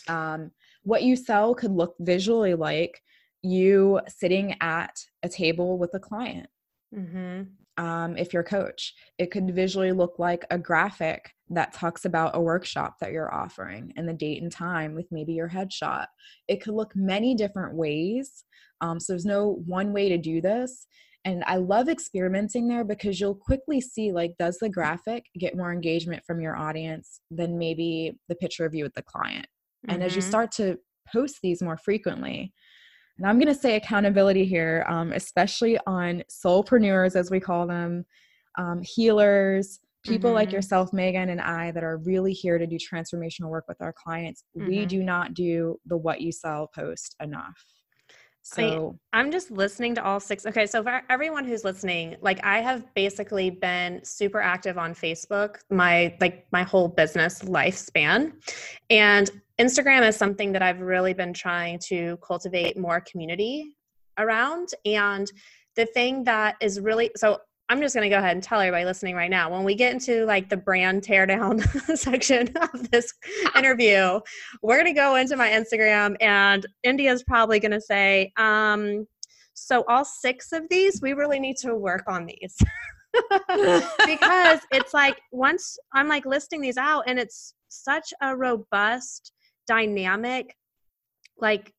[0.09, 0.51] Um,
[0.83, 3.01] what you sell could look visually like
[3.43, 6.49] you sitting at a table with a client.
[6.95, 7.85] Mm-hmm.
[7.85, 12.35] Um, if you're a coach, it could visually look like a graphic that talks about
[12.35, 16.07] a workshop that you're offering and the date and time with maybe your headshot.
[16.49, 18.45] It could look many different ways.
[18.81, 20.87] Um, so there's no one way to do this.
[21.25, 25.73] And I love experimenting there because you'll quickly see like, does the graphic get more
[25.73, 29.47] engagement from your audience than maybe the picture of you with the client?
[29.87, 29.95] Mm-hmm.
[29.95, 30.31] And as you mm-hmm.
[30.31, 30.79] start to
[31.13, 32.53] post these more frequently,
[33.19, 38.05] and I'm going to say accountability here, um, especially on soulpreneurs, as we call them,
[38.59, 40.37] um, healers, people mm-hmm.
[40.37, 43.93] like yourself, Megan, and I that are really here to do transformational work with our
[43.93, 44.45] clients.
[44.57, 44.69] Mm-hmm.
[44.69, 47.65] We do not do the what you sell post enough.
[48.43, 50.47] So I, am just listening to all six.
[50.47, 55.57] Okay, so for everyone who's listening, like I have basically been super active on Facebook
[55.69, 58.35] my like my whole business lifespan.
[58.89, 59.29] And
[59.61, 63.77] Instagram is something that I've really been trying to cultivate more community
[64.19, 65.31] around and
[65.77, 67.39] the thing that is really so
[67.69, 69.93] I'm just going to go ahead and tell everybody listening right now when we get
[69.93, 71.61] into like the brand teardown
[71.99, 73.13] section of this
[73.57, 74.21] interview,
[74.63, 79.05] we're going to go into my Instagram and India's probably going to say, um,
[79.55, 82.57] so all six of these, we really need to work on these.
[84.07, 89.33] because it's like once I'm like listing these out and it's such a robust,
[89.67, 90.55] dynamic,
[91.39, 91.73] like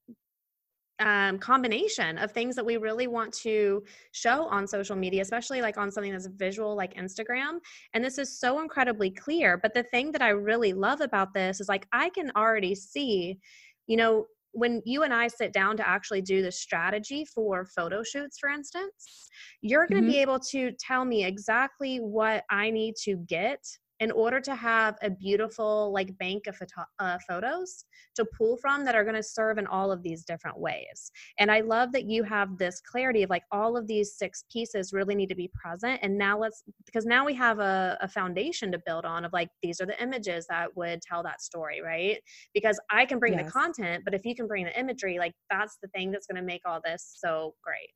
[0.99, 5.77] um, combination of things that we really want to show on social media, especially like
[5.77, 7.59] on something that's visual like Instagram.
[7.93, 9.57] And this is so incredibly clear.
[9.57, 13.37] But the thing that I really love about this is like I can already see,
[13.85, 18.01] you know, when you and I sit down to actually do the strategy for photo
[18.01, 19.29] shoots, for instance,
[19.61, 20.13] you're going to mm-hmm.
[20.15, 23.59] be able to tell me exactly what I need to get
[23.99, 28.85] in order to have a beautiful like bank of photo- uh, photos to pull from
[28.85, 31.11] that are going to serve in all of these different ways.
[31.39, 34.93] And i love that you have this clarity of like all of these six pieces
[34.93, 38.71] really need to be present and now let's because now we have a, a foundation
[38.71, 42.19] to build on of like these are the images that would tell that story right?
[42.53, 43.45] Because i can bring yes.
[43.45, 46.41] the content but if you can bring the imagery like that's the thing that's going
[46.41, 47.89] to make all this so great.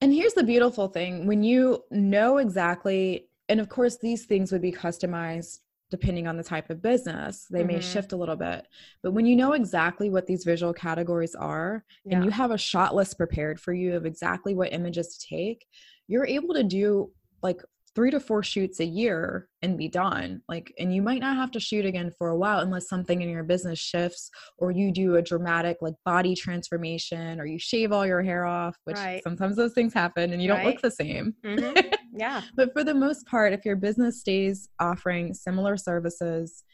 [0.00, 4.62] And here's the beautiful thing when you know exactly and of course these things would
[4.62, 5.58] be customized
[5.90, 7.68] depending on the type of business they mm-hmm.
[7.76, 8.66] may shift a little bit
[9.02, 12.16] but when you know exactly what these visual categories are yeah.
[12.16, 15.66] and you have a shot list prepared for you of exactly what images to take
[16.06, 17.10] you're able to do
[17.42, 17.60] like
[17.94, 21.50] three to four shoots a year and be done like and you might not have
[21.50, 25.16] to shoot again for a while unless something in your business shifts or you do
[25.16, 29.22] a dramatic like body transformation or you shave all your hair off which right.
[29.24, 31.90] sometimes those things happen and you don't look the same mm-hmm.
[32.18, 32.42] Yeah.
[32.54, 36.64] But for the most part if your business stays offering similar services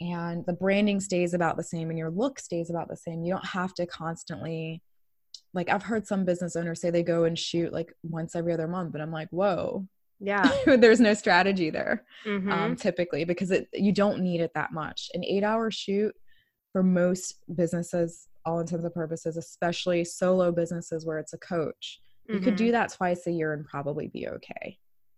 [0.00, 3.32] and the branding stays about the same and your look stays about the same you
[3.32, 4.82] don't have to constantly
[5.54, 8.66] like I've heard some business owners say they go and shoot like once every other
[8.66, 9.86] month, and I'm like, whoa,
[10.20, 10.50] yeah.
[10.66, 12.50] There's no strategy there mm-hmm.
[12.50, 15.10] um, typically because it you don't need it that much.
[15.14, 16.14] An eight hour shoot
[16.72, 22.34] for most businesses all intents and purposes especially solo businesses where it's a coach you
[22.34, 22.44] mm-hmm.
[22.44, 24.76] could do that twice a year and probably be okay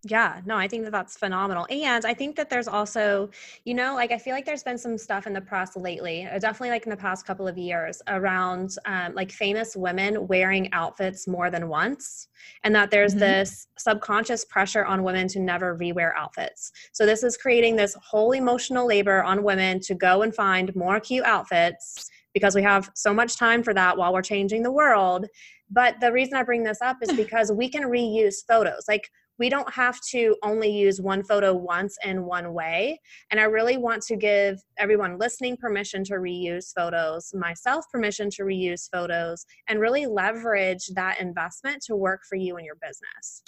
[0.09, 1.67] yeah, no, I think that that's phenomenal.
[1.71, 3.31] And I think that there's also,
[3.65, 6.39] you know, like I feel like there's been some stuff in the press lately, uh,
[6.39, 11.27] definitely like in the past couple of years, around um, like famous women wearing outfits
[11.27, 12.29] more than once.
[12.65, 13.21] And that there's mm-hmm.
[13.21, 16.73] this subconscious pressure on women to never rewear outfits.
[16.93, 21.01] So this is creating this whole emotional labor on women to go and find more
[21.01, 25.27] cute outfits because we have so much time for that while we're changing the world.
[25.71, 28.85] But the reason I bring this up is because we can reuse photos.
[28.87, 33.01] Like, we don't have to only use one photo once in one way.
[33.31, 38.43] And I really want to give everyone listening permission to reuse photos, myself permission to
[38.43, 43.43] reuse photos, and really leverage that investment to work for you and your business.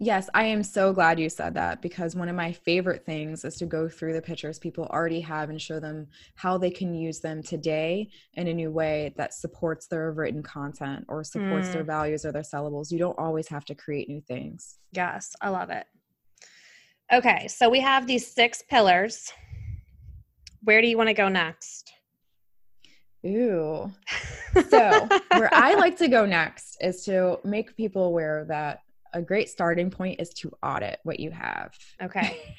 [0.00, 3.54] Yes, I am so glad you said that because one of my favorite things is
[3.56, 7.20] to go through the pictures people already have and show them how they can use
[7.20, 11.72] them today in a new way that supports their written content or supports mm.
[11.74, 12.90] their values or their sellables.
[12.90, 14.78] You don't always have to create new things.
[14.90, 15.86] Yes, I love it.
[17.12, 19.32] Okay, so we have these six pillars.
[20.62, 21.92] Where do you want to go next?
[23.24, 23.92] Ooh.
[24.68, 28.83] So, where I like to go next is to make people aware that
[29.14, 31.72] a great starting point is to audit what you have.
[32.02, 32.38] Okay.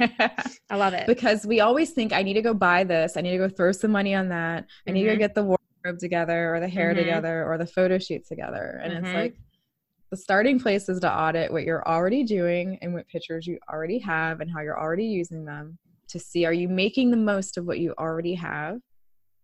[0.70, 1.06] I love it.
[1.06, 3.72] because we always think I need to go buy this, I need to go throw
[3.72, 4.64] some money on that.
[4.64, 4.90] Mm-hmm.
[4.90, 5.20] I need to mm-hmm.
[5.20, 7.00] get the wardrobe together or the hair mm-hmm.
[7.00, 8.80] together or the photo shoot together.
[8.82, 9.06] And mm-hmm.
[9.06, 9.36] it's like
[10.12, 14.00] the starting place is to audit what you're already doing and what pictures you already
[14.00, 17.66] have and how you're already using them to see are you making the most of
[17.66, 18.80] what you already have?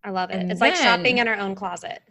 [0.04, 0.36] I love it.
[0.38, 2.02] And it's then, like shopping in our own closet.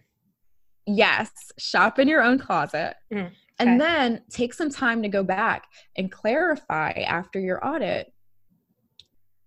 [0.87, 2.97] Yes, shop in your own closet.
[3.13, 3.31] Mm.
[3.61, 8.12] And then take some time to go back and clarify after your audit,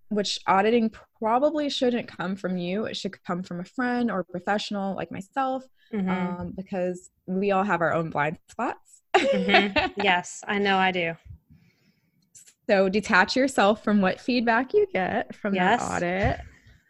[0.09, 2.85] which auditing probably shouldn't come from you.
[2.85, 6.09] It should come from a friend or a professional like myself, mm-hmm.
[6.09, 9.01] um, because we all have our own blind spots.
[9.15, 9.91] mm-hmm.
[10.03, 11.15] Yes, I know I do.
[12.69, 15.81] So detach yourself from what feedback you get from yes.
[15.81, 16.39] that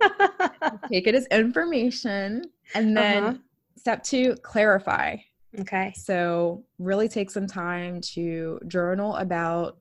[0.01, 0.81] audit.
[0.91, 2.43] Take it as information.
[2.75, 3.38] And then uh-huh.
[3.77, 5.17] step two, clarify.
[5.59, 5.93] Okay.
[5.95, 9.77] So, really take some time to journal about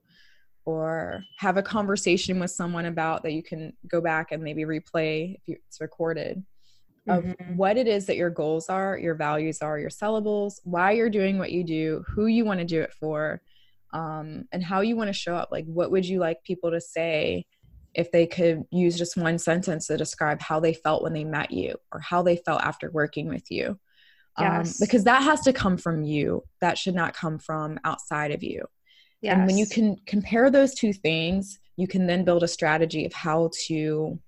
[0.64, 5.36] or have a conversation with someone about that you can go back and maybe replay
[5.46, 6.44] if it's recorded
[7.08, 7.56] of mm-hmm.
[7.56, 11.38] what it is that your goals are, your values are, your sellables, why you're doing
[11.38, 13.42] what you do, who you want to do it for,
[13.92, 15.48] um, and how you want to show up.
[15.50, 17.44] Like, what would you like people to say
[17.94, 21.50] if they could use just one sentence to describe how they felt when they met
[21.50, 23.78] you or how they felt after working with you?
[24.36, 24.80] Um, yes.
[24.80, 26.44] Um, because that has to come from you.
[26.60, 28.64] That should not come from outside of you.
[29.20, 29.36] Yes.
[29.36, 33.12] And when you can compare those two things, you can then build a strategy of
[33.12, 34.18] how to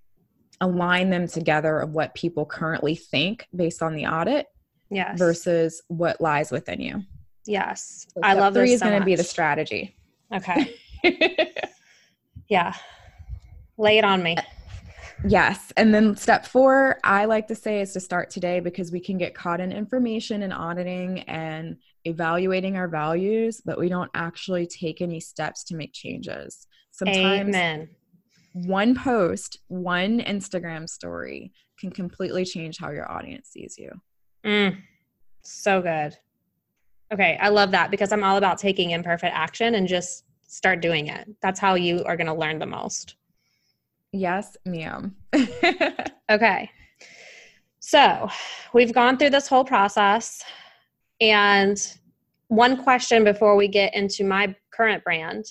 [0.60, 4.46] align them together of what people currently think based on the audit
[4.90, 5.18] yes.
[5.18, 7.02] versus what lies within you.
[7.46, 8.06] Yes.
[8.14, 9.96] So I love three is so going to be the strategy.
[10.32, 10.74] Okay.
[12.48, 12.74] yeah.
[13.76, 14.36] Lay it on me.
[15.26, 15.72] Yes.
[15.76, 19.16] And then step four, I like to say, is to start today because we can
[19.16, 25.00] get caught in information and auditing and evaluating our values, but we don't actually take
[25.00, 26.66] any steps to make changes.
[26.90, 27.88] Sometimes Amen.
[28.52, 33.90] one post, one Instagram story can completely change how your audience sees you.
[34.44, 34.76] Mm,
[35.42, 36.16] so good.
[37.12, 37.38] Okay.
[37.40, 41.28] I love that because I'm all about taking imperfect action and just start doing it.
[41.40, 43.16] That's how you are going to learn the most.
[44.14, 45.16] Yes, ma'am.
[46.30, 46.70] okay.
[47.80, 48.28] So
[48.72, 50.40] we've gone through this whole process.
[51.20, 51.76] And
[52.46, 55.44] one question before we get into my current brand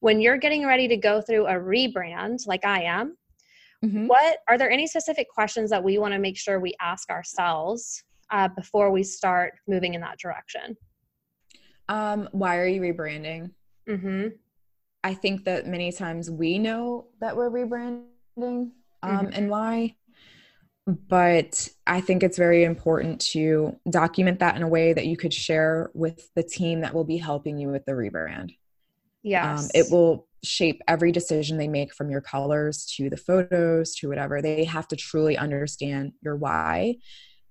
[0.00, 3.18] when you're getting ready to go through a rebrand, like I am,
[3.84, 4.06] mm-hmm.
[4.06, 8.02] what are there any specific questions that we want to make sure we ask ourselves
[8.30, 10.74] uh, before we start moving in that direction?
[11.90, 13.50] Um, why are you rebranding?
[13.86, 14.28] Mm-hmm.
[15.02, 18.02] I think that many times we know that we're rebranding
[18.36, 18.72] um,
[19.04, 19.26] mm-hmm.
[19.32, 19.96] and why.
[20.86, 25.32] But I think it's very important to document that in a way that you could
[25.32, 28.56] share with the team that will be helping you with the rebrand.
[29.22, 29.64] Yes.
[29.64, 34.08] Um, it will shape every decision they make from your colors to the photos to
[34.08, 34.40] whatever.
[34.40, 36.96] They have to truly understand your why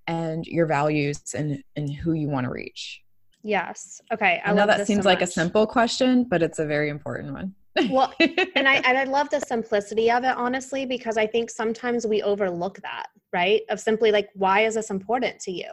[0.08, 3.04] and your values and, and who you want to reach.
[3.44, 4.02] Yes.
[4.12, 4.42] Okay.
[4.44, 7.34] I, I know that seems so like a simple question, but it's a very important
[7.34, 7.56] one.
[7.90, 12.06] well, and I and I love the simplicity of it honestly because I think sometimes
[12.06, 13.62] we overlook that, right?
[13.70, 15.72] Of simply like why is this important to you?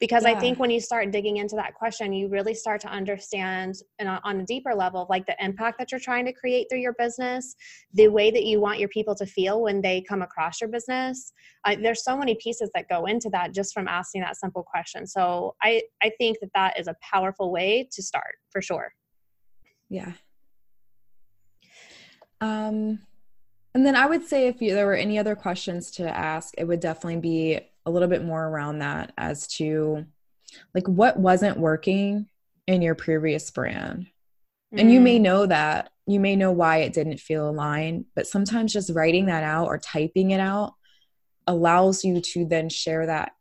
[0.00, 0.30] Because yeah.
[0.30, 4.08] i think when you start digging into that question you really start to understand and
[4.08, 7.54] on a deeper level like the impact that you're trying to create through your business
[7.94, 11.32] the way that you want your people to feel when they come across your business.
[11.64, 15.06] Uh, there's so many pieces that go into that just from asking that simple question.
[15.06, 18.92] So i i think that that is a powerful way to start for sure.
[19.88, 20.12] Yeah.
[22.40, 23.00] Um
[23.74, 26.64] and then I would say if you, there were any other questions to ask, it
[26.64, 30.04] would definitely be a little bit more around that as to
[30.74, 32.26] like what wasn't working
[32.66, 34.06] in your previous brand.
[34.74, 34.80] Mm.
[34.80, 35.22] And you may mm.
[35.22, 39.44] know that, you may know why it didn't feel aligned, but sometimes just writing that
[39.44, 40.74] out or typing it out
[41.46, 43.32] allows you to then share that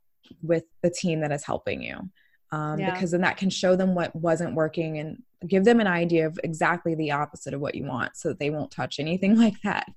[0.41, 2.09] with the team that is helping you.
[2.55, 2.93] Um, yeah.
[2.93, 6.39] Because then that can show them what wasn't working and give them an idea of
[6.43, 9.91] exactly the opposite of what you want so that they won't touch anything like that.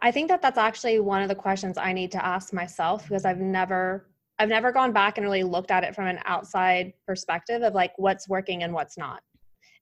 [0.00, 3.24] I think that that's actually one of the questions I need to ask myself because
[3.24, 4.06] I've never
[4.38, 7.92] I've never gone back and really looked at it from an outside perspective of like
[7.96, 9.20] what's working and what's not.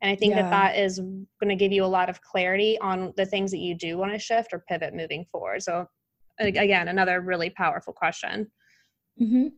[0.03, 0.43] And I think yeah.
[0.43, 3.59] that that is going to give you a lot of clarity on the things that
[3.59, 5.62] you do want to shift or pivot moving forward.
[5.62, 5.87] So,
[6.41, 8.51] again, another really powerful question.
[9.20, 9.49] Mm-hmm.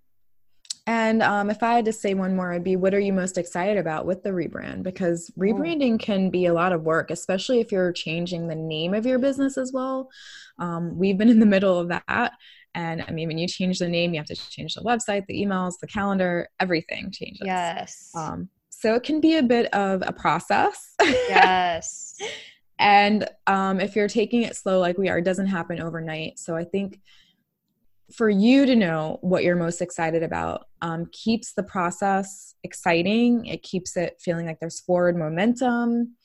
[0.87, 3.39] And um, if I had to say one more, it'd be what are you most
[3.39, 4.83] excited about with the rebrand?
[4.83, 5.41] Because oh.
[5.41, 9.19] rebranding can be a lot of work, especially if you're changing the name of your
[9.19, 10.09] business as well.
[10.59, 12.33] Um, we've been in the middle of that.
[12.75, 15.45] And I mean, when you change the name, you have to change the website, the
[15.45, 17.43] emails, the calendar, everything changes.
[17.45, 18.11] Yes.
[18.15, 20.95] Um, so it can be a bit of a process.
[21.03, 22.17] Yes.
[22.79, 26.39] and um, if you're taking it slow like we are, it doesn't happen overnight.
[26.39, 27.01] So I think
[28.13, 33.47] for you to know what you're most excited about um, keeps the process exciting.
[33.47, 36.17] It keeps it feeling like there's forward momentum,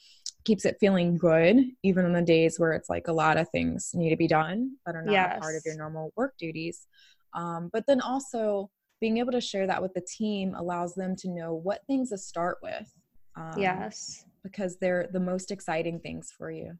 [0.45, 3.91] keeps it feeling good, even on the days where it's like a lot of things
[3.93, 5.39] need to be done that are not yes.
[5.39, 6.87] part of your normal work duties.
[7.33, 8.69] Um, but then also
[9.01, 12.17] being able to share that with the team allows them to know what things to
[12.17, 12.91] start with.
[13.35, 14.25] Um, yes.
[14.43, 16.77] Because they're the most exciting things for you.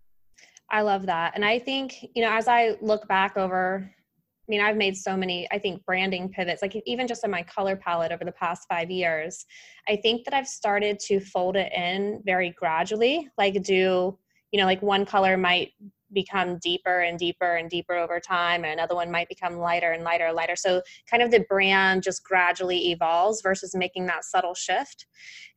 [0.71, 1.33] I love that.
[1.35, 3.91] And I think, you know, as I look back over
[4.47, 7.41] I mean, I've made so many, I think, branding pivots, like even just in my
[7.41, 9.43] color palette over the past five years.
[9.89, 14.17] I think that I've started to fold it in very gradually, like do,
[14.51, 15.71] you know, like one color might
[16.13, 20.03] become deeper and deeper and deeper over time and another one might become lighter and
[20.03, 24.53] lighter and lighter so kind of the brand just gradually evolves versus making that subtle
[24.53, 25.07] shift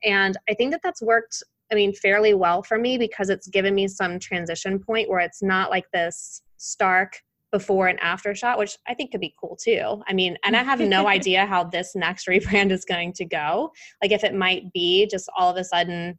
[0.03, 3.75] and i think that that's worked i mean fairly well for me because it's given
[3.75, 7.21] me some transition point where it's not like this stark
[7.51, 10.03] before and after shot, which I think could be cool too.
[10.07, 13.73] I mean, and I have no idea how this next rebrand is going to go.
[14.03, 16.19] Like, if it might be just all of a sudden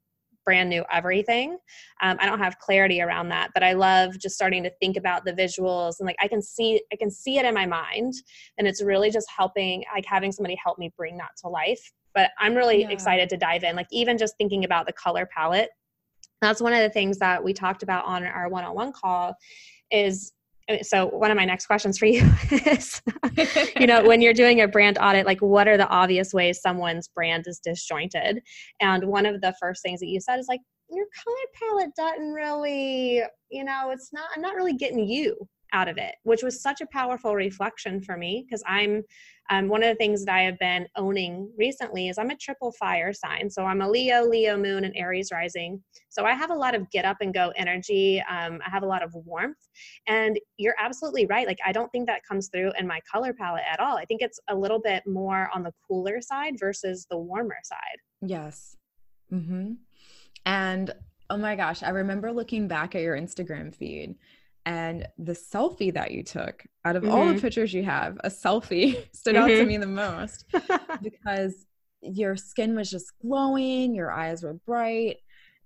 [0.50, 1.60] brand new everything.
[2.02, 5.24] Um, I don't have clarity around that, but I love just starting to think about
[5.24, 8.16] the visuals and like I can see I can see it in my mind,
[8.58, 11.92] and it's really just helping like having somebody help me bring that to life.
[12.16, 12.90] But I'm really yeah.
[12.90, 13.76] excited to dive in.
[13.76, 15.70] Like even just thinking about the color palette,
[16.42, 19.36] that's one of the things that we talked about on our one-on-one call.
[19.92, 20.32] Is
[20.70, 23.02] Uh, so one of my next questions for you is
[23.80, 27.08] you know when you're doing a brand audit like what are the obvious ways someone's
[27.08, 28.42] brand is disjointed?
[28.80, 30.62] And one of the first things that you said is like
[30.92, 35.36] your color palette doesn't really you know it's not i'm not really getting you
[35.74, 39.04] out of it, which was such a powerful reflection for me because I'm
[39.52, 42.72] um, one of the things that I have been owning recently is I'm a triple
[42.72, 43.50] fire sign.
[43.50, 45.82] So I'm a Leo, Leo moon, and Aries rising.
[46.10, 48.24] So I have a lot of get up and go energy.
[48.30, 49.58] Um, I have a lot of warmth.
[50.06, 51.48] And you're absolutely right.
[51.48, 53.98] Like, I don't think that comes through in my color palette at all.
[53.98, 57.98] I think it's a little bit more on the cooler side versus the warmer side.
[58.22, 58.78] Yes.
[59.34, 59.74] Mm-hmm.
[60.46, 60.94] And
[61.32, 64.16] oh my gosh, I remember looking back at your Instagram feed
[64.70, 67.12] and the selfie that you took out of mm-hmm.
[67.12, 67.42] all the mm-hmm.
[67.42, 69.44] pictures you have a selfie stood mm-hmm.
[69.44, 69.68] out to mm-hmm.
[69.68, 70.46] me the most
[71.02, 71.66] because
[72.02, 75.18] your skin was just glowing your eyes were bright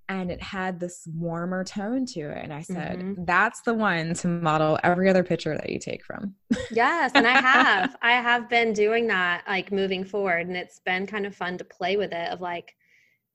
[0.07, 3.25] and it had this warmer tone to it and i said mm-hmm.
[3.25, 6.33] that's the one to model every other picture that you take from
[6.71, 11.05] yes and i have i have been doing that like moving forward and it's been
[11.05, 12.73] kind of fun to play with it of like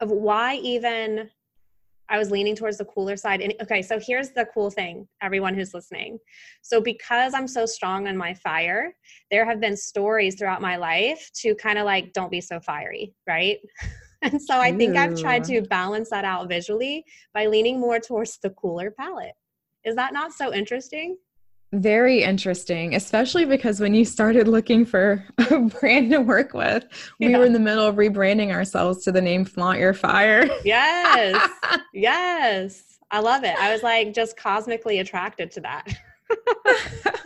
[0.00, 1.28] of why even
[2.10, 3.40] I was leaning towards the cooler side.
[3.40, 6.18] And okay, so here's the cool thing, everyone who's listening.
[6.62, 8.94] So, because I'm so strong on my fire,
[9.30, 13.14] there have been stories throughout my life to kind of like, don't be so fiery,
[13.26, 13.58] right?
[14.22, 17.04] and so I think I've tried to balance that out visually
[17.34, 19.34] by leaning more towards the cooler palette.
[19.84, 21.16] Is that not so interesting?
[21.72, 26.84] Very interesting, especially because when you started looking for a brand to work with,
[27.20, 27.38] we yeah.
[27.38, 30.48] were in the middle of rebranding ourselves to the name Flaunt Your Fire.
[30.64, 31.50] Yes.
[31.92, 32.98] yes.
[33.10, 33.54] I love it.
[33.58, 35.88] I was like just cosmically attracted to that.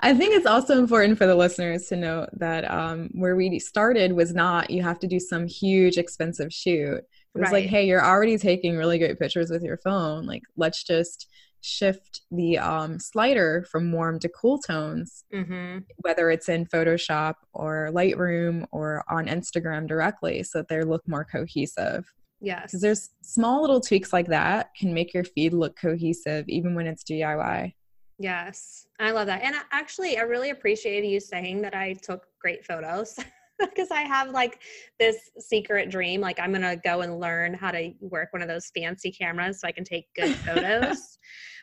[0.00, 4.12] I think it's also important for the listeners to know that um, where we started
[4.12, 6.98] was not you have to do some huge expensive shoot.
[6.98, 7.62] It was right.
[7.62, 10.26] like, hey, you're already taking really great pictures with your phone.
[10.26, 11.28] Like, let's just
[11.64, 15.78] shift the um, slider from warm to cool tones, mm-hmm.
[15.96, 21.24] whether it's in Photoshop or Lightroom or on Instagram directly, so that they look more
[21.24, 22.04] cohesive.
[22.40, 22.64] Yes.
[22.66, 26.86] Because there's small little tweaks like that can make your feed look cohesive even when
[26.86, 27.72] it's DIY.
[28.18, 29.42] Yes, I love that.
[29.42, 33.18] And actually, I really appreciated you saying that I took great photos.
[33.60, 34.60] because I have like
[34.98, 36.20] this secret dream.
[36.20, 39.68] Like, I'm to go and learn how to work one of those fancy cameras so
[39.68, 41.18] I can take good photos.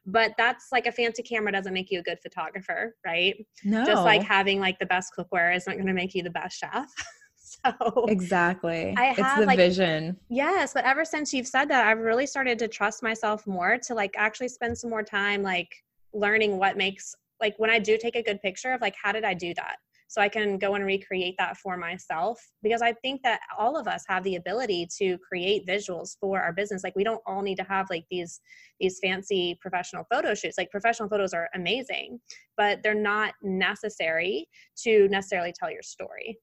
[0.06, 3.36] but that's like a fancy camera doesn't make you a good photographer, right?
[3.64, 3.86] No.
[3.86, 6.88] Just like having like the best cookware isn't going to make you the best chef.
[7.36, 11.86] so exactly I have, it's the like, vision yes but ever since you've said that
[11.86, 15.68] i've really started to trust myself more to like actually spend some more time like
[16.14, 19.26] learning what makes like when i do take a good picture of like how did
[19.26, 19.78] i do that
[20.12, 23.88] so I can go and recreate that for myself because I think that all of
[23.88, 26.84] us have the ability to create visuals for our business.
[26.84, 28.42] Like we don't all need to have like these
[28.82, 30.58] these fancy professional photo shoots.
[30.58, 32.20] Like professional photos are amazing,
[32.58, 34.50] but they're not necessary
[34.84, 36.38] to necessarily tell your story.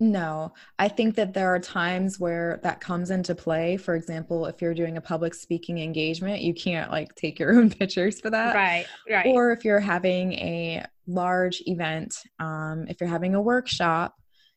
[0.00, 3.76] No, I think that there are times where that comes into play.
[3.76, 7.70] For example, if you're doing a public speaking engagement, you can't like take your own
[7.70, 8.54] pictures for that.
[8.54, 9.26] Right, right.
[9.26, 14.14] Or if you're having a large event, um, if you're having a workshop,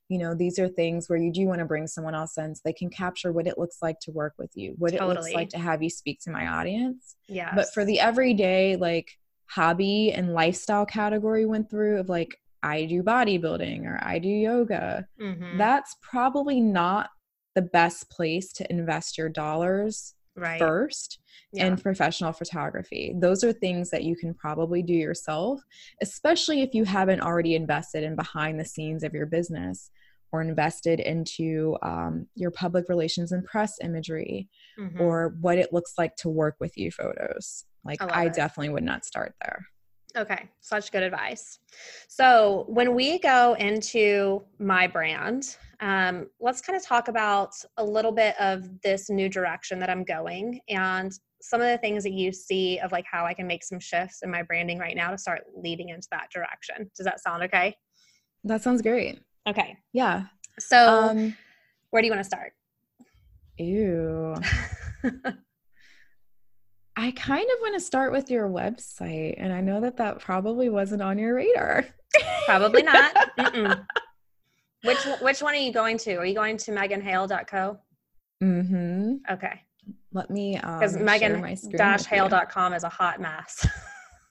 [0.10, 2.62] you know, these are things where you do want to bring someone else in so
[2.64, 5.12] they can capture what it looks like to work with you, what totally.
[5.12, 7.16] it looks like to have you speak to my audience.
[7.28, 7.54] Yeah.
[7.56, 9.12] But for the everyday, like,
[9.48, 15.08] hobby and lifestyle category went through of like I do bodybuilding or I do yoga,
[15.22, 15.58] mm-hmm.
[15.58, 17.12] that's probably not
[17.54, 20.58] the best place to invest your dollars right.
[20.58, 21.20] first
[21.54, 21.68] yeah.
[21.68, 23.14] in professional photography.
[23.20, 25.62] Those are things that you can probably do yourself,
[26.02, 29.92] especially if you haven't already invested in behind the scenes of your business
[30.32, 35.00] or invested into um, your public relations and press imagery mm-hmm.
[35.00, 37.64] or what it looks like to work with you photos.
[37.86, 39.68] Like, I, I definitely would not start there.
[40.18, 41.60] Okay, such good advice.
[42.08, 48.14] So, when we go into my brand, um, let's kind of talk about a little
[48.14, 51.12] bit of this new direction that I'm going and
[51.42, 54.24] some of the things that you see of like how I can make some shifts
[54.24, 56.90] in my branding right now to start leading into that direction.
[56.96, 57.76] Does that sound okay?
[58.46, 59.20] That sounds great.
[59.48, 59.78] Okay.
[59.94, 60.24] Yeah.
[60.60, 61.36] So, um,
[61.90, 62.54] where do you want to start?
[63.58, 64.36] Ew.
[66.98, 70.70] I kind of want to start with your website, and I know that that probably
[70.70, 71.86] wasn't on your radar.
[72.46, 73.30] probably not.
[74.84, 76.16] which which one are you going to?
[76.16, 77.78] Are you going to meganhale.co?
[78.42, 79.16] Mm-hmm.
[79.30, 79.62] Okay.
[80.14, 83.68] Let me because um, Megan dash hale.com is a hot mess.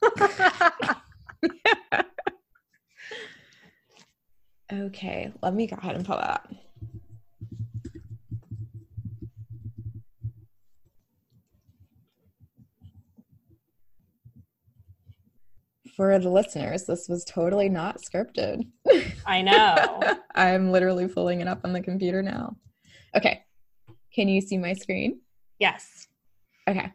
[4.73, 6.64] okay, let me go ahead and pull that up.
[15.97, 18.67] For the listeners, this was totally not scripted.
[19.27, 20.01] I know.
[20.35, 22.57] I'm literally pulling it up on the computer now.
[23.15, 23.45] Okay.
[24.13, 25.21] Can you see my screen?
[25.59, 26.09] Yes.
[26.69, 26.93] Okay.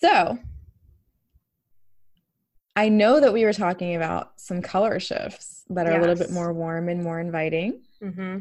[0.00, 0.38] So
[2.74, 5.98] I know that we were talking about some color shifts that are yes.
[5.98, 7.82] a little bit more warm and more inviting.
[8.02, 8.38] Mm-hmm.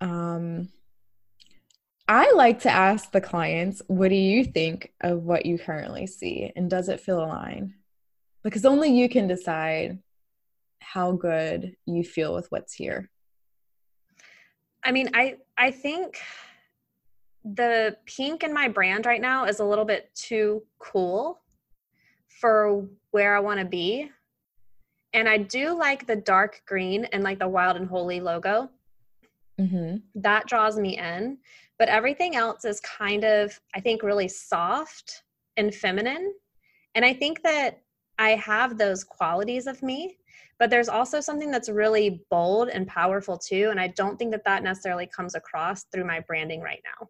[0.00, 0.68] Um,
[2.06, 6.52] I like to ask the clients, what do you think of what you currently see?
[6.54, 7.72] And does it feel aligned?
[8.44, 9.98] Because only you can decide
[10.80, 13.10] how good you feel with what's here.
[14.84, 16.20] I mean i i think
[17.42, 21.40] the pink in my brand right now is a little bit too cool
[22.28, 24.10] for where i want to be.
[25.14, 28.70] And i do like the dark green and like the wild and holy logo.
[29.58, 29.98] Mm-hmm.
[30.16, 31.38] that draws me in.
[31.78, 35.22] But everything else is kind of i think really soft
[35.56, 36.34] and feminine.
[36.94, 37.83] And i think that
[38.18, 40.16] I have those qualities of me,
[40.58, 43.68] but there's also something that's really bold and powerful too.
[43.70, 47.08] And I don't think that that necessarily comes across through my branding right now.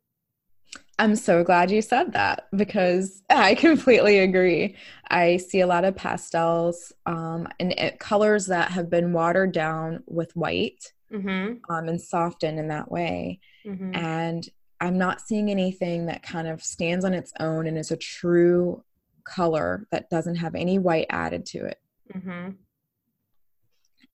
[0.99, 4.77] I'm so glad you said that because I completely agree.
[5.09, 10.03] I see a lot of pastels um, and it, colors that have been watered down
[10.07, 11.73] with white mm-hmm.
[11.73, 13.41] um, and softened in that way.
[13.67, 13.95] Mm-hmm.
[13.95, 14.49] And
[14.81, 18.83] I'm not seeing anything that kind of stands on its own and is a true
[19.25, 21.79] color that doesn't have any white added to it.
[22.15, 22.51] Mm-hmm.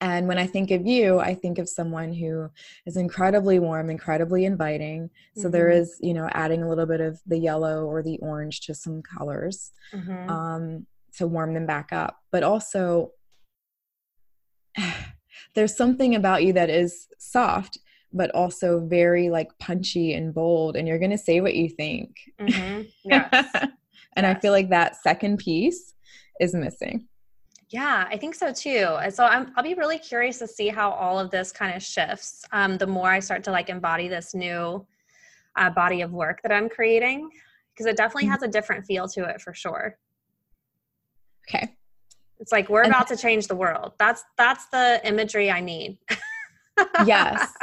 [0.01, 2.49] And when I think of you, I think of someone who
[2.87, 5.11] is incredibly warm, incredibly inviting.
[5.35, 5.51] So mm-hmm.
[5.51, 8.73] there is, you know, adding a little bit of the yellow or the orange to
[8.73, 10.27] some colors mm-hmm.
[10.27, 10.87] um,
[11.17, 12.17] to warm them back up.
[12.31, 13.11] But also,
[15.53, 17.77] there's something about you that is soft,
[18.11, 20.75] but also very like punchy and bold.
[20.75, 22.17] And you're going to say what you think.
[22.39, 22.81] Mm-hmm.
[23.03, 23.67] Yes.
[24.15, 24.35] And yes.
[24.35, 25.93] I feel like that second piece
[26.39, 27.07] is missing.
[27.69, 28.97] Yeah, I think so too.
[29.01, 31.81] And so I'm, I'll be really curious to see how all of this kind of
[31.81, 32.43] shifts.
[32.51, 34.85] Um, the more I start to like embody this new
[35.55, 37.29] uh, body of work that I'm creating,
[37.73, 38.33] because it definitely mm-hmm.
[38.33, 39.97] has a different feel to it for sure.
[41.47, 41.75] Okay.
[42.39, 43.93] It's like we're about to change the world.
[43.99, 45.97] That's that's the imagery I need.
[47.05, 47.53] yes.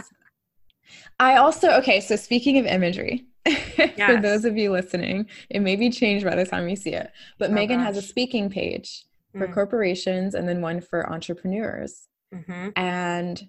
[1.20, 2.00] I also okay.
[2.00, 3.96] So speaking of imagery, yes.
[4.06, 5.26] for those of you listening.
[5.50, 7.10] It may be changed by the time you see it.
[7.38, 7.86] But oh, Megan gosh.
[7.86, 9.54] has a speaking page for mm.
[9.54, 12.08] corporations and then one for entrepreneurs.
[12.34, 12.70] Mm-hmm.
[12.76, 13.48] And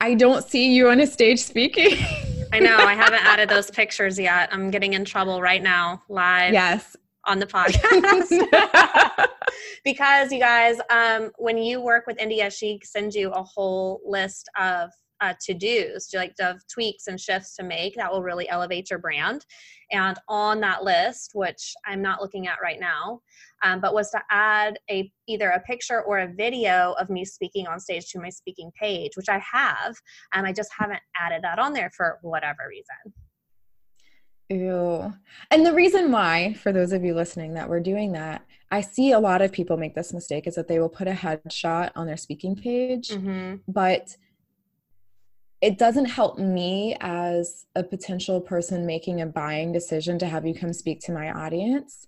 [0.00, 1.96] I don't see you on a stage speaking.
[2.52, 2.76] I know.
[2.76, 4.48] I haven't added those pictures yet.
[4.52, 6.52] I'm getting in trouble right now, live.
[6.52, 6.96] Yes.
[7.24, 9.26] on the podcast.
[9.84, 14.48] because you guys, um, when you work with India, she sends you a whole list
[14.58, 14.90] of
[15.20, 18.98] uh, to dos, like of tweaks and shifts to make that will really elevate your
[18.98, 19.44] brand.
[19.92, 23.20] And on that list, which I'm not looking at right now,
[23.62, 27.66] um, but was to add a either a picture or a video of me speaking
[27.66, 29.94] on stage to my speaking page, which I have,
[30.32, 33.14] and um, I just haven't added that on there for whatever reason.
[34.48, 35.12] Ew.
[35.50, 39.12] And the reason why, for those of you listening, that we're doing that, I see
[39.12, 42.06] a lot of people make this mistake is that they will put a headshot on
[42.06, 43.56] their speaking page, mm-hmm.
[43.66, 44.16] but
[45.60, 50.54] it doesn't help me as a potential person making a buying decision to have you
[50.54, 52.06] come speak to my audience.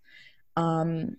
[0.57, 1.16] Um,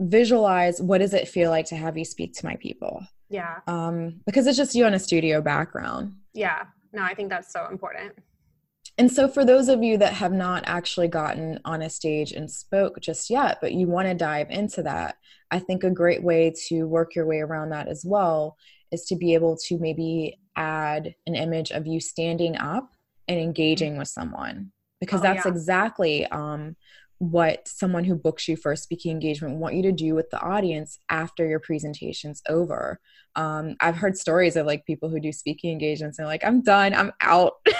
[0.00, 3.06] visualize what does it feel like to have you speak to my people?
[3.28, 3.60] Yeah.
[3.66, 6.14] Um, because it's just you in a studio background.
[6.32, 6.64] Yeah.
[6.92, 8.12] No, I think that's so important.
[8.96, 12.48] And so, for those of you that have not actually gotten on a stage and
[12.48, 15.16] spoke just yet, but you want to dive into that,
[15.50, 18.56] I think a great way to work your way around that as well
[18.92, 22.90] is to be able to maybe add an image of you standing up
[23.28, 24.00] and engaging mm-hmm.
[24.00, 25.52] with someone because oh, that's yeah.
[25.52, 26.76] exactly um,
[27.18, 30.40] what someone who books you for a speaking engagement want you to do with the
[30.40, 33.00] audience after your presentation's over.
[33.36, 36.94] Um, I've heard stories of like people who do speaking engagements and like, I'm done,
[36.94, 37.54] I'm out.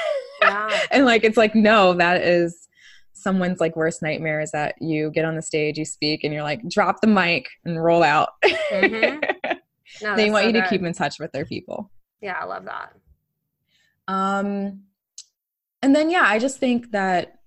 [0.42, 0.78] Yeah.
[0.90, 2.68] and like, it's like, no, that is
[3.14, 6.42] someone's like worst nightmare is that you get on the stage, you speak, and you're
[6.42, 8.30] like, drop the mic and roll out.
[8.44, 9.54] Mm-hmm.
[10.02, 11.88] No, they want so you to keep in touch with their people.
[12.24, 12.94] Yeah, I love that.
[14.08, 14.84] Um,
[15.82, 17.40] and then yeah, I just think that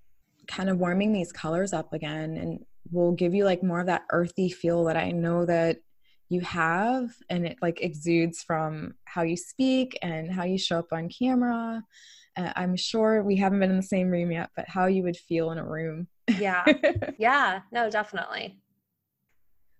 [0.46, 4.04] kind of warming these colors up again and will give you like more of that
[4.10, 5.78] earthy feel that I know that
[6.28, 10.92] you have and it like exudes from how you speak and how you show up
[10.92, 11.82] on camera.
[12.36, 15.16] Uh, i'm sure we haven't been in the same room yet but how you would
[15.16, 16.06] feel in a room.
[16.38, 16.64] Yeah.
[17.18, 18.60] Yeah no definitely.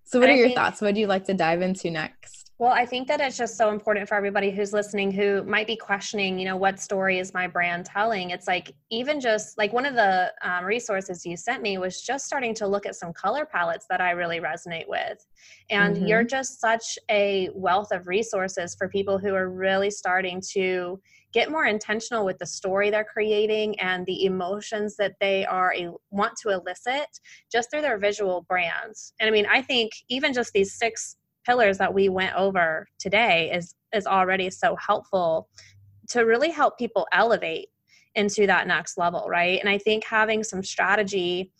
[0.06, 0.80] So what and are I your think, thoughts?
[0.80, 3.70] What do you like to dive into next well, I think that it's just so
[3.70, 7.46] important for everybody who's listening who might be questioning, you know, what story is my
[7.46, 8.30] brand telling?
[8.30, 12.26] It's like, even just like one of the um, resources you sent me was just
[12.26, 15.24] starting to look at some color palettes that I really resonate with.
[15.70, 16.06] And mm-hmm.
[16.06, 21.00] you're just such a wealth of resources for people who are really starting to
[21.32, 25.90] get more intentional with the story they're creating and the emotions that they are a,
[26.10, 27.06] want to elicit
[27.52, 29.12] just through their visual brands.
[29.20, 31.17] And I mean, I think even just these six
[31.48, 35.48] pillars that we went over today is is already so helpful
[36.08, 37.68] to really help people elevate
[38.14, 39.58] into that next level right?
[39.60, 41.50] And i think having some strategy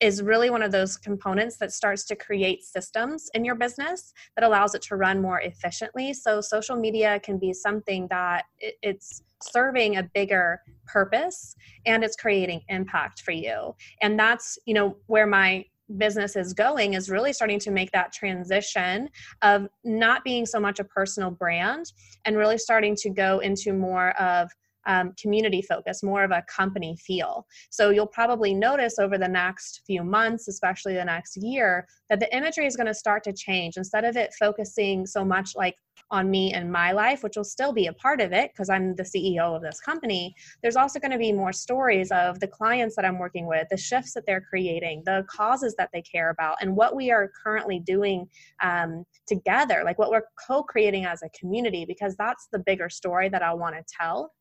[0.00, 4.44] is really one of those components that starts to create systems in your business that
[4.44, 6.14] allows it to run more efficiently.
[6.14, 11.54] So social media can be something that it's serving a bigger purpose
[11.84, 13.74] and it's creating impact for you.
[14.00, 15.66] And that's you know where my
[15.96, 19.08] business is going is really starting to make that transition
[19.42, 21.86] of not being so much a personal brand
[22.24, 24.50] and really starting to go into more of
[24.86, 27.46] um, community focus, more of a company feel.
[27.70, 32.34] So you'll probably notice over the next few months, especially the next year, that the
[32.34, 33.76] imagery is going to start to change.
[33.76, 35.74] Instead of it focusing so much like
[36.10, 38.94] on me and my life, which will still be a part of it because I'm
[38.96, 42.96] the CEO of this company, there's also going to be more stories of the clients
[42.96, 46.56] that I'm working with, the shifts that they're creating, the causes that they care about,
[46.60, 48.28] and what we are currently doing
[48.62, 53.28] um, together, like what we're co creating as a community, because that's the bigger story
[53.28, 54.32] that I want to tell.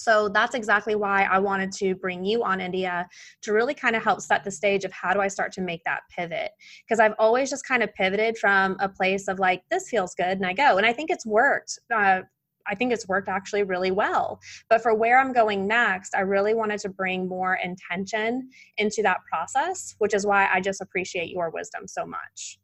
[0.00, 3.06] So that's exactly why I wanted to bring you on India
[3.42, 5.84] to really kind of help set the stage of how do I start to make
[5.84, 6.52] that pivot.
[6.84, 10.38] Because I've always just kind of pivoted from a place of like, this feels good,
[10.38, 10.78] and I go.
[10.78, 11.78] And I think it's worked.
[11.94, 12.20] Uh,
[12.66, 14.40] I think it's worked actually really well.
[14.68, 18.48] But for where I'm going next, I really wanted to bring more intention
[18.78, 22.58] into that process, which is why I just appreciate your wisdom so much.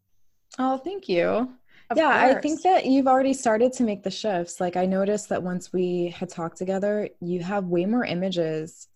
[0.58, 1.50] Oh, thank you.
[1.90, 2.36] Of yeah, course.
[2.36, 4.60] I think that you've already started to make the shifts.
[4.60, 8.88] Like I noticed that once we had talked together, you have way more images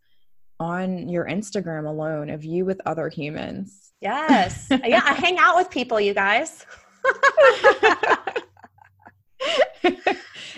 [0.58, 3.92] on your Instagram alone of you with other humans.
[4.00, 4.66] Yes.
[4.84, 6.66] yeah, I hang out with people, you guys.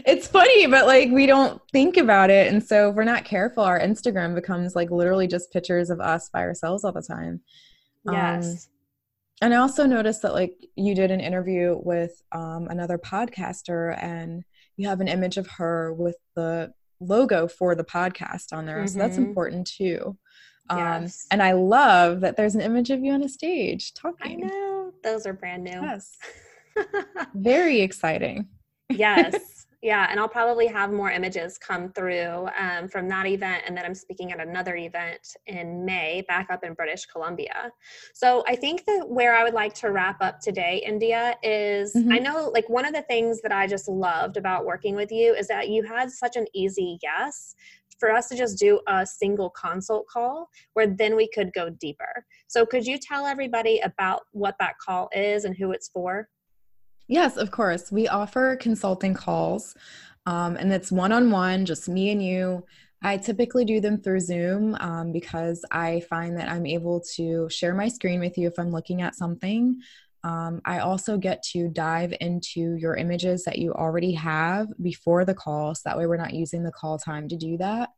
[0.07, 2.53] it's funny, but like we don't think about it.
[2.53, 6.31] And so if we're not careful, our Instagram becomes like literally just pictures of us
[6.31, 7.41] by ourselves all the time.
[8.11, 8.67] Yes.
[8.67, 8.72] Um,
[9.41, 14.45] and I also noticed that like you did an interview with um, another podcaster and
[14.77, 18.79] you have an image of her with the logo for the podcast on there.
[18.79, 18.87] Mm-hmm.
[18.87, 19.25] So that's mm-hmm.
[19.25, 20.17] important too.
[20.71, 21.27] Um, yes.
[21.31, 24.45] And I love that there's an image of you on a stage talking.
[24.45, 24.93] I know.
[25.03, 25.71] Those are brand new.
[25.73, 26.17] Yes.
[27.35, 28.49] Very exciting.
[28.89, 29.62] yes.
[29.83, 33.65] Yeah, and I'll probably have more images come through um, from that event.
[33.67, 37.73] And then I'm speaking at another event in May back up in British Columbia.
[38.15, 42.13] So I think that where I would like to wrap up today, India, is mm-hmm.
[42.13, 45.35] I know like one of the things that I just loved about working with you
[45.35, 47.57] is that you had such an easy yes
[47.99, 52.25] for us to just do a single consult call where then we could go deeper.
[52.47, 56.29] So could you tell everybody about what that call is and who it's for?
[57.13, 57.93] Yes, of course.
[57.93, 59.75] We offer consulting calls,
[60.25, 62.65] um, and it's one on one, just me and you.
[63.03, 67.75] I typically do them through Zoom um, because I find that I'm able to share
[67.75, 69.79] my screen with you if I'm looking at something.
[70.25, 75.35] Um, I also get to dive into your images that you already have before the
[75.35, 77.91] call, so that way we're not using the call time to do that.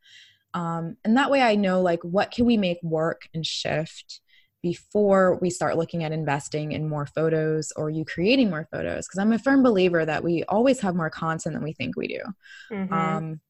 [0.55, 4.23] Um, and that way I know like what can we make work and shift
[4.65, 9.19] before we start looking at investing in more photos or you creating more photos because
[9.19, 12.21] i'm a firm believer that we always have more content than we think we do
[12.73, 12.95] mm-hmm.
[12.95, 13.41] um,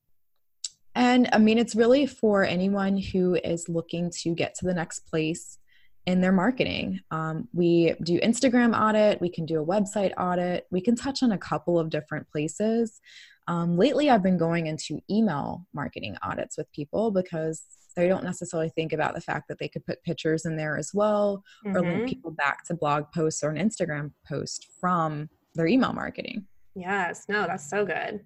[0.97, 5.07] and i mean it's really for anyone who is looking to get to the next
[5.09, 5.59] place
[6.07, 10.80] in their marketing um, we do instagram audit we can do a website audit we
[10.80, 13.00] can touch on a couple of different places
[13.48, 17.62] um, lately i've been going into email marketing audits with people because
[17.96, 20.92] they don't necessarily think about the fact that they could put pictures in there as
[20.92, 21.76] well mm-hmm.
[21.76, 22.07] or link mm-hmm.
[22.07, 26.44] people back to blog posts or an Instagram post from their email marketing.
[26.74, 28.20] Yes, no, that's so good.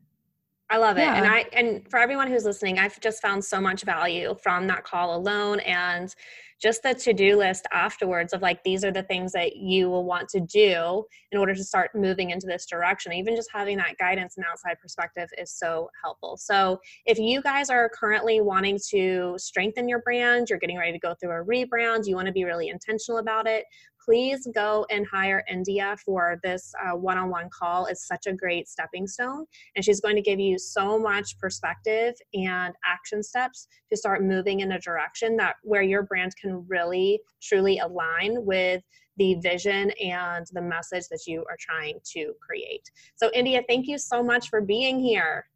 [0.70, 1.02] I love it.
[1.02, 1.16] Yeah.
[1.16, 4.84] And I and for everyone who's listening, I've just found so much value from that
[4.84, 6.14] call alone and
[6.60, 10.28] just the to-do list afterwards of like these are the things that you will want
[10.30, 13.12] to do in order to start moving into this direction.
[13.12, 16.36] Even just having that guidance and outside perspective is so helpful.
[16.36, 20.98] So if you guys are currently wanting to strengthen your brand, you're getting ready to
[20.98, 23.64] go through a rebrand, you want to be really intentional about it,
[24.08, 27.84] please go and hire India for this uh, one-on-one call.
[27.84, 29.44] It's such a great stepping stone,
[29.76, 34.60] and she's going to give you so much perspective and action steps to start moving
[34.60, 38.82] in a direction that where your brand can really truly align with
[39.18, 42.90] the vision and the message that you are trying to create.
[43.16, 45.50] So, India, thank you so much for being here.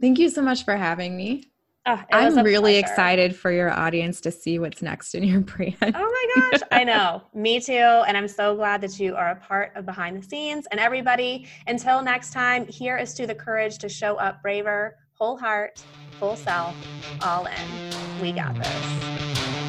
[0.00, 1.44] Thank you so much for having me.
[1.88, 2.78] Oh, I'm really pleasure.
[2.80, 5.76] excited for your audience to see what's next in your brand.
[5.82, 7.22] Oh my gosh, I know.
[7.34, 7.72] Me too.
[7.72, 10.66] And I'm so glad that you are a part of behind the scenes.
[10.72, 15.36] And everybody, until next time, here is to the courage to show up braver, whole
[15.36, 15.80] heart,
[16.18, 16.74] full self,
[17.22, 18.20] all in.
[18.20, 19.65] We got this.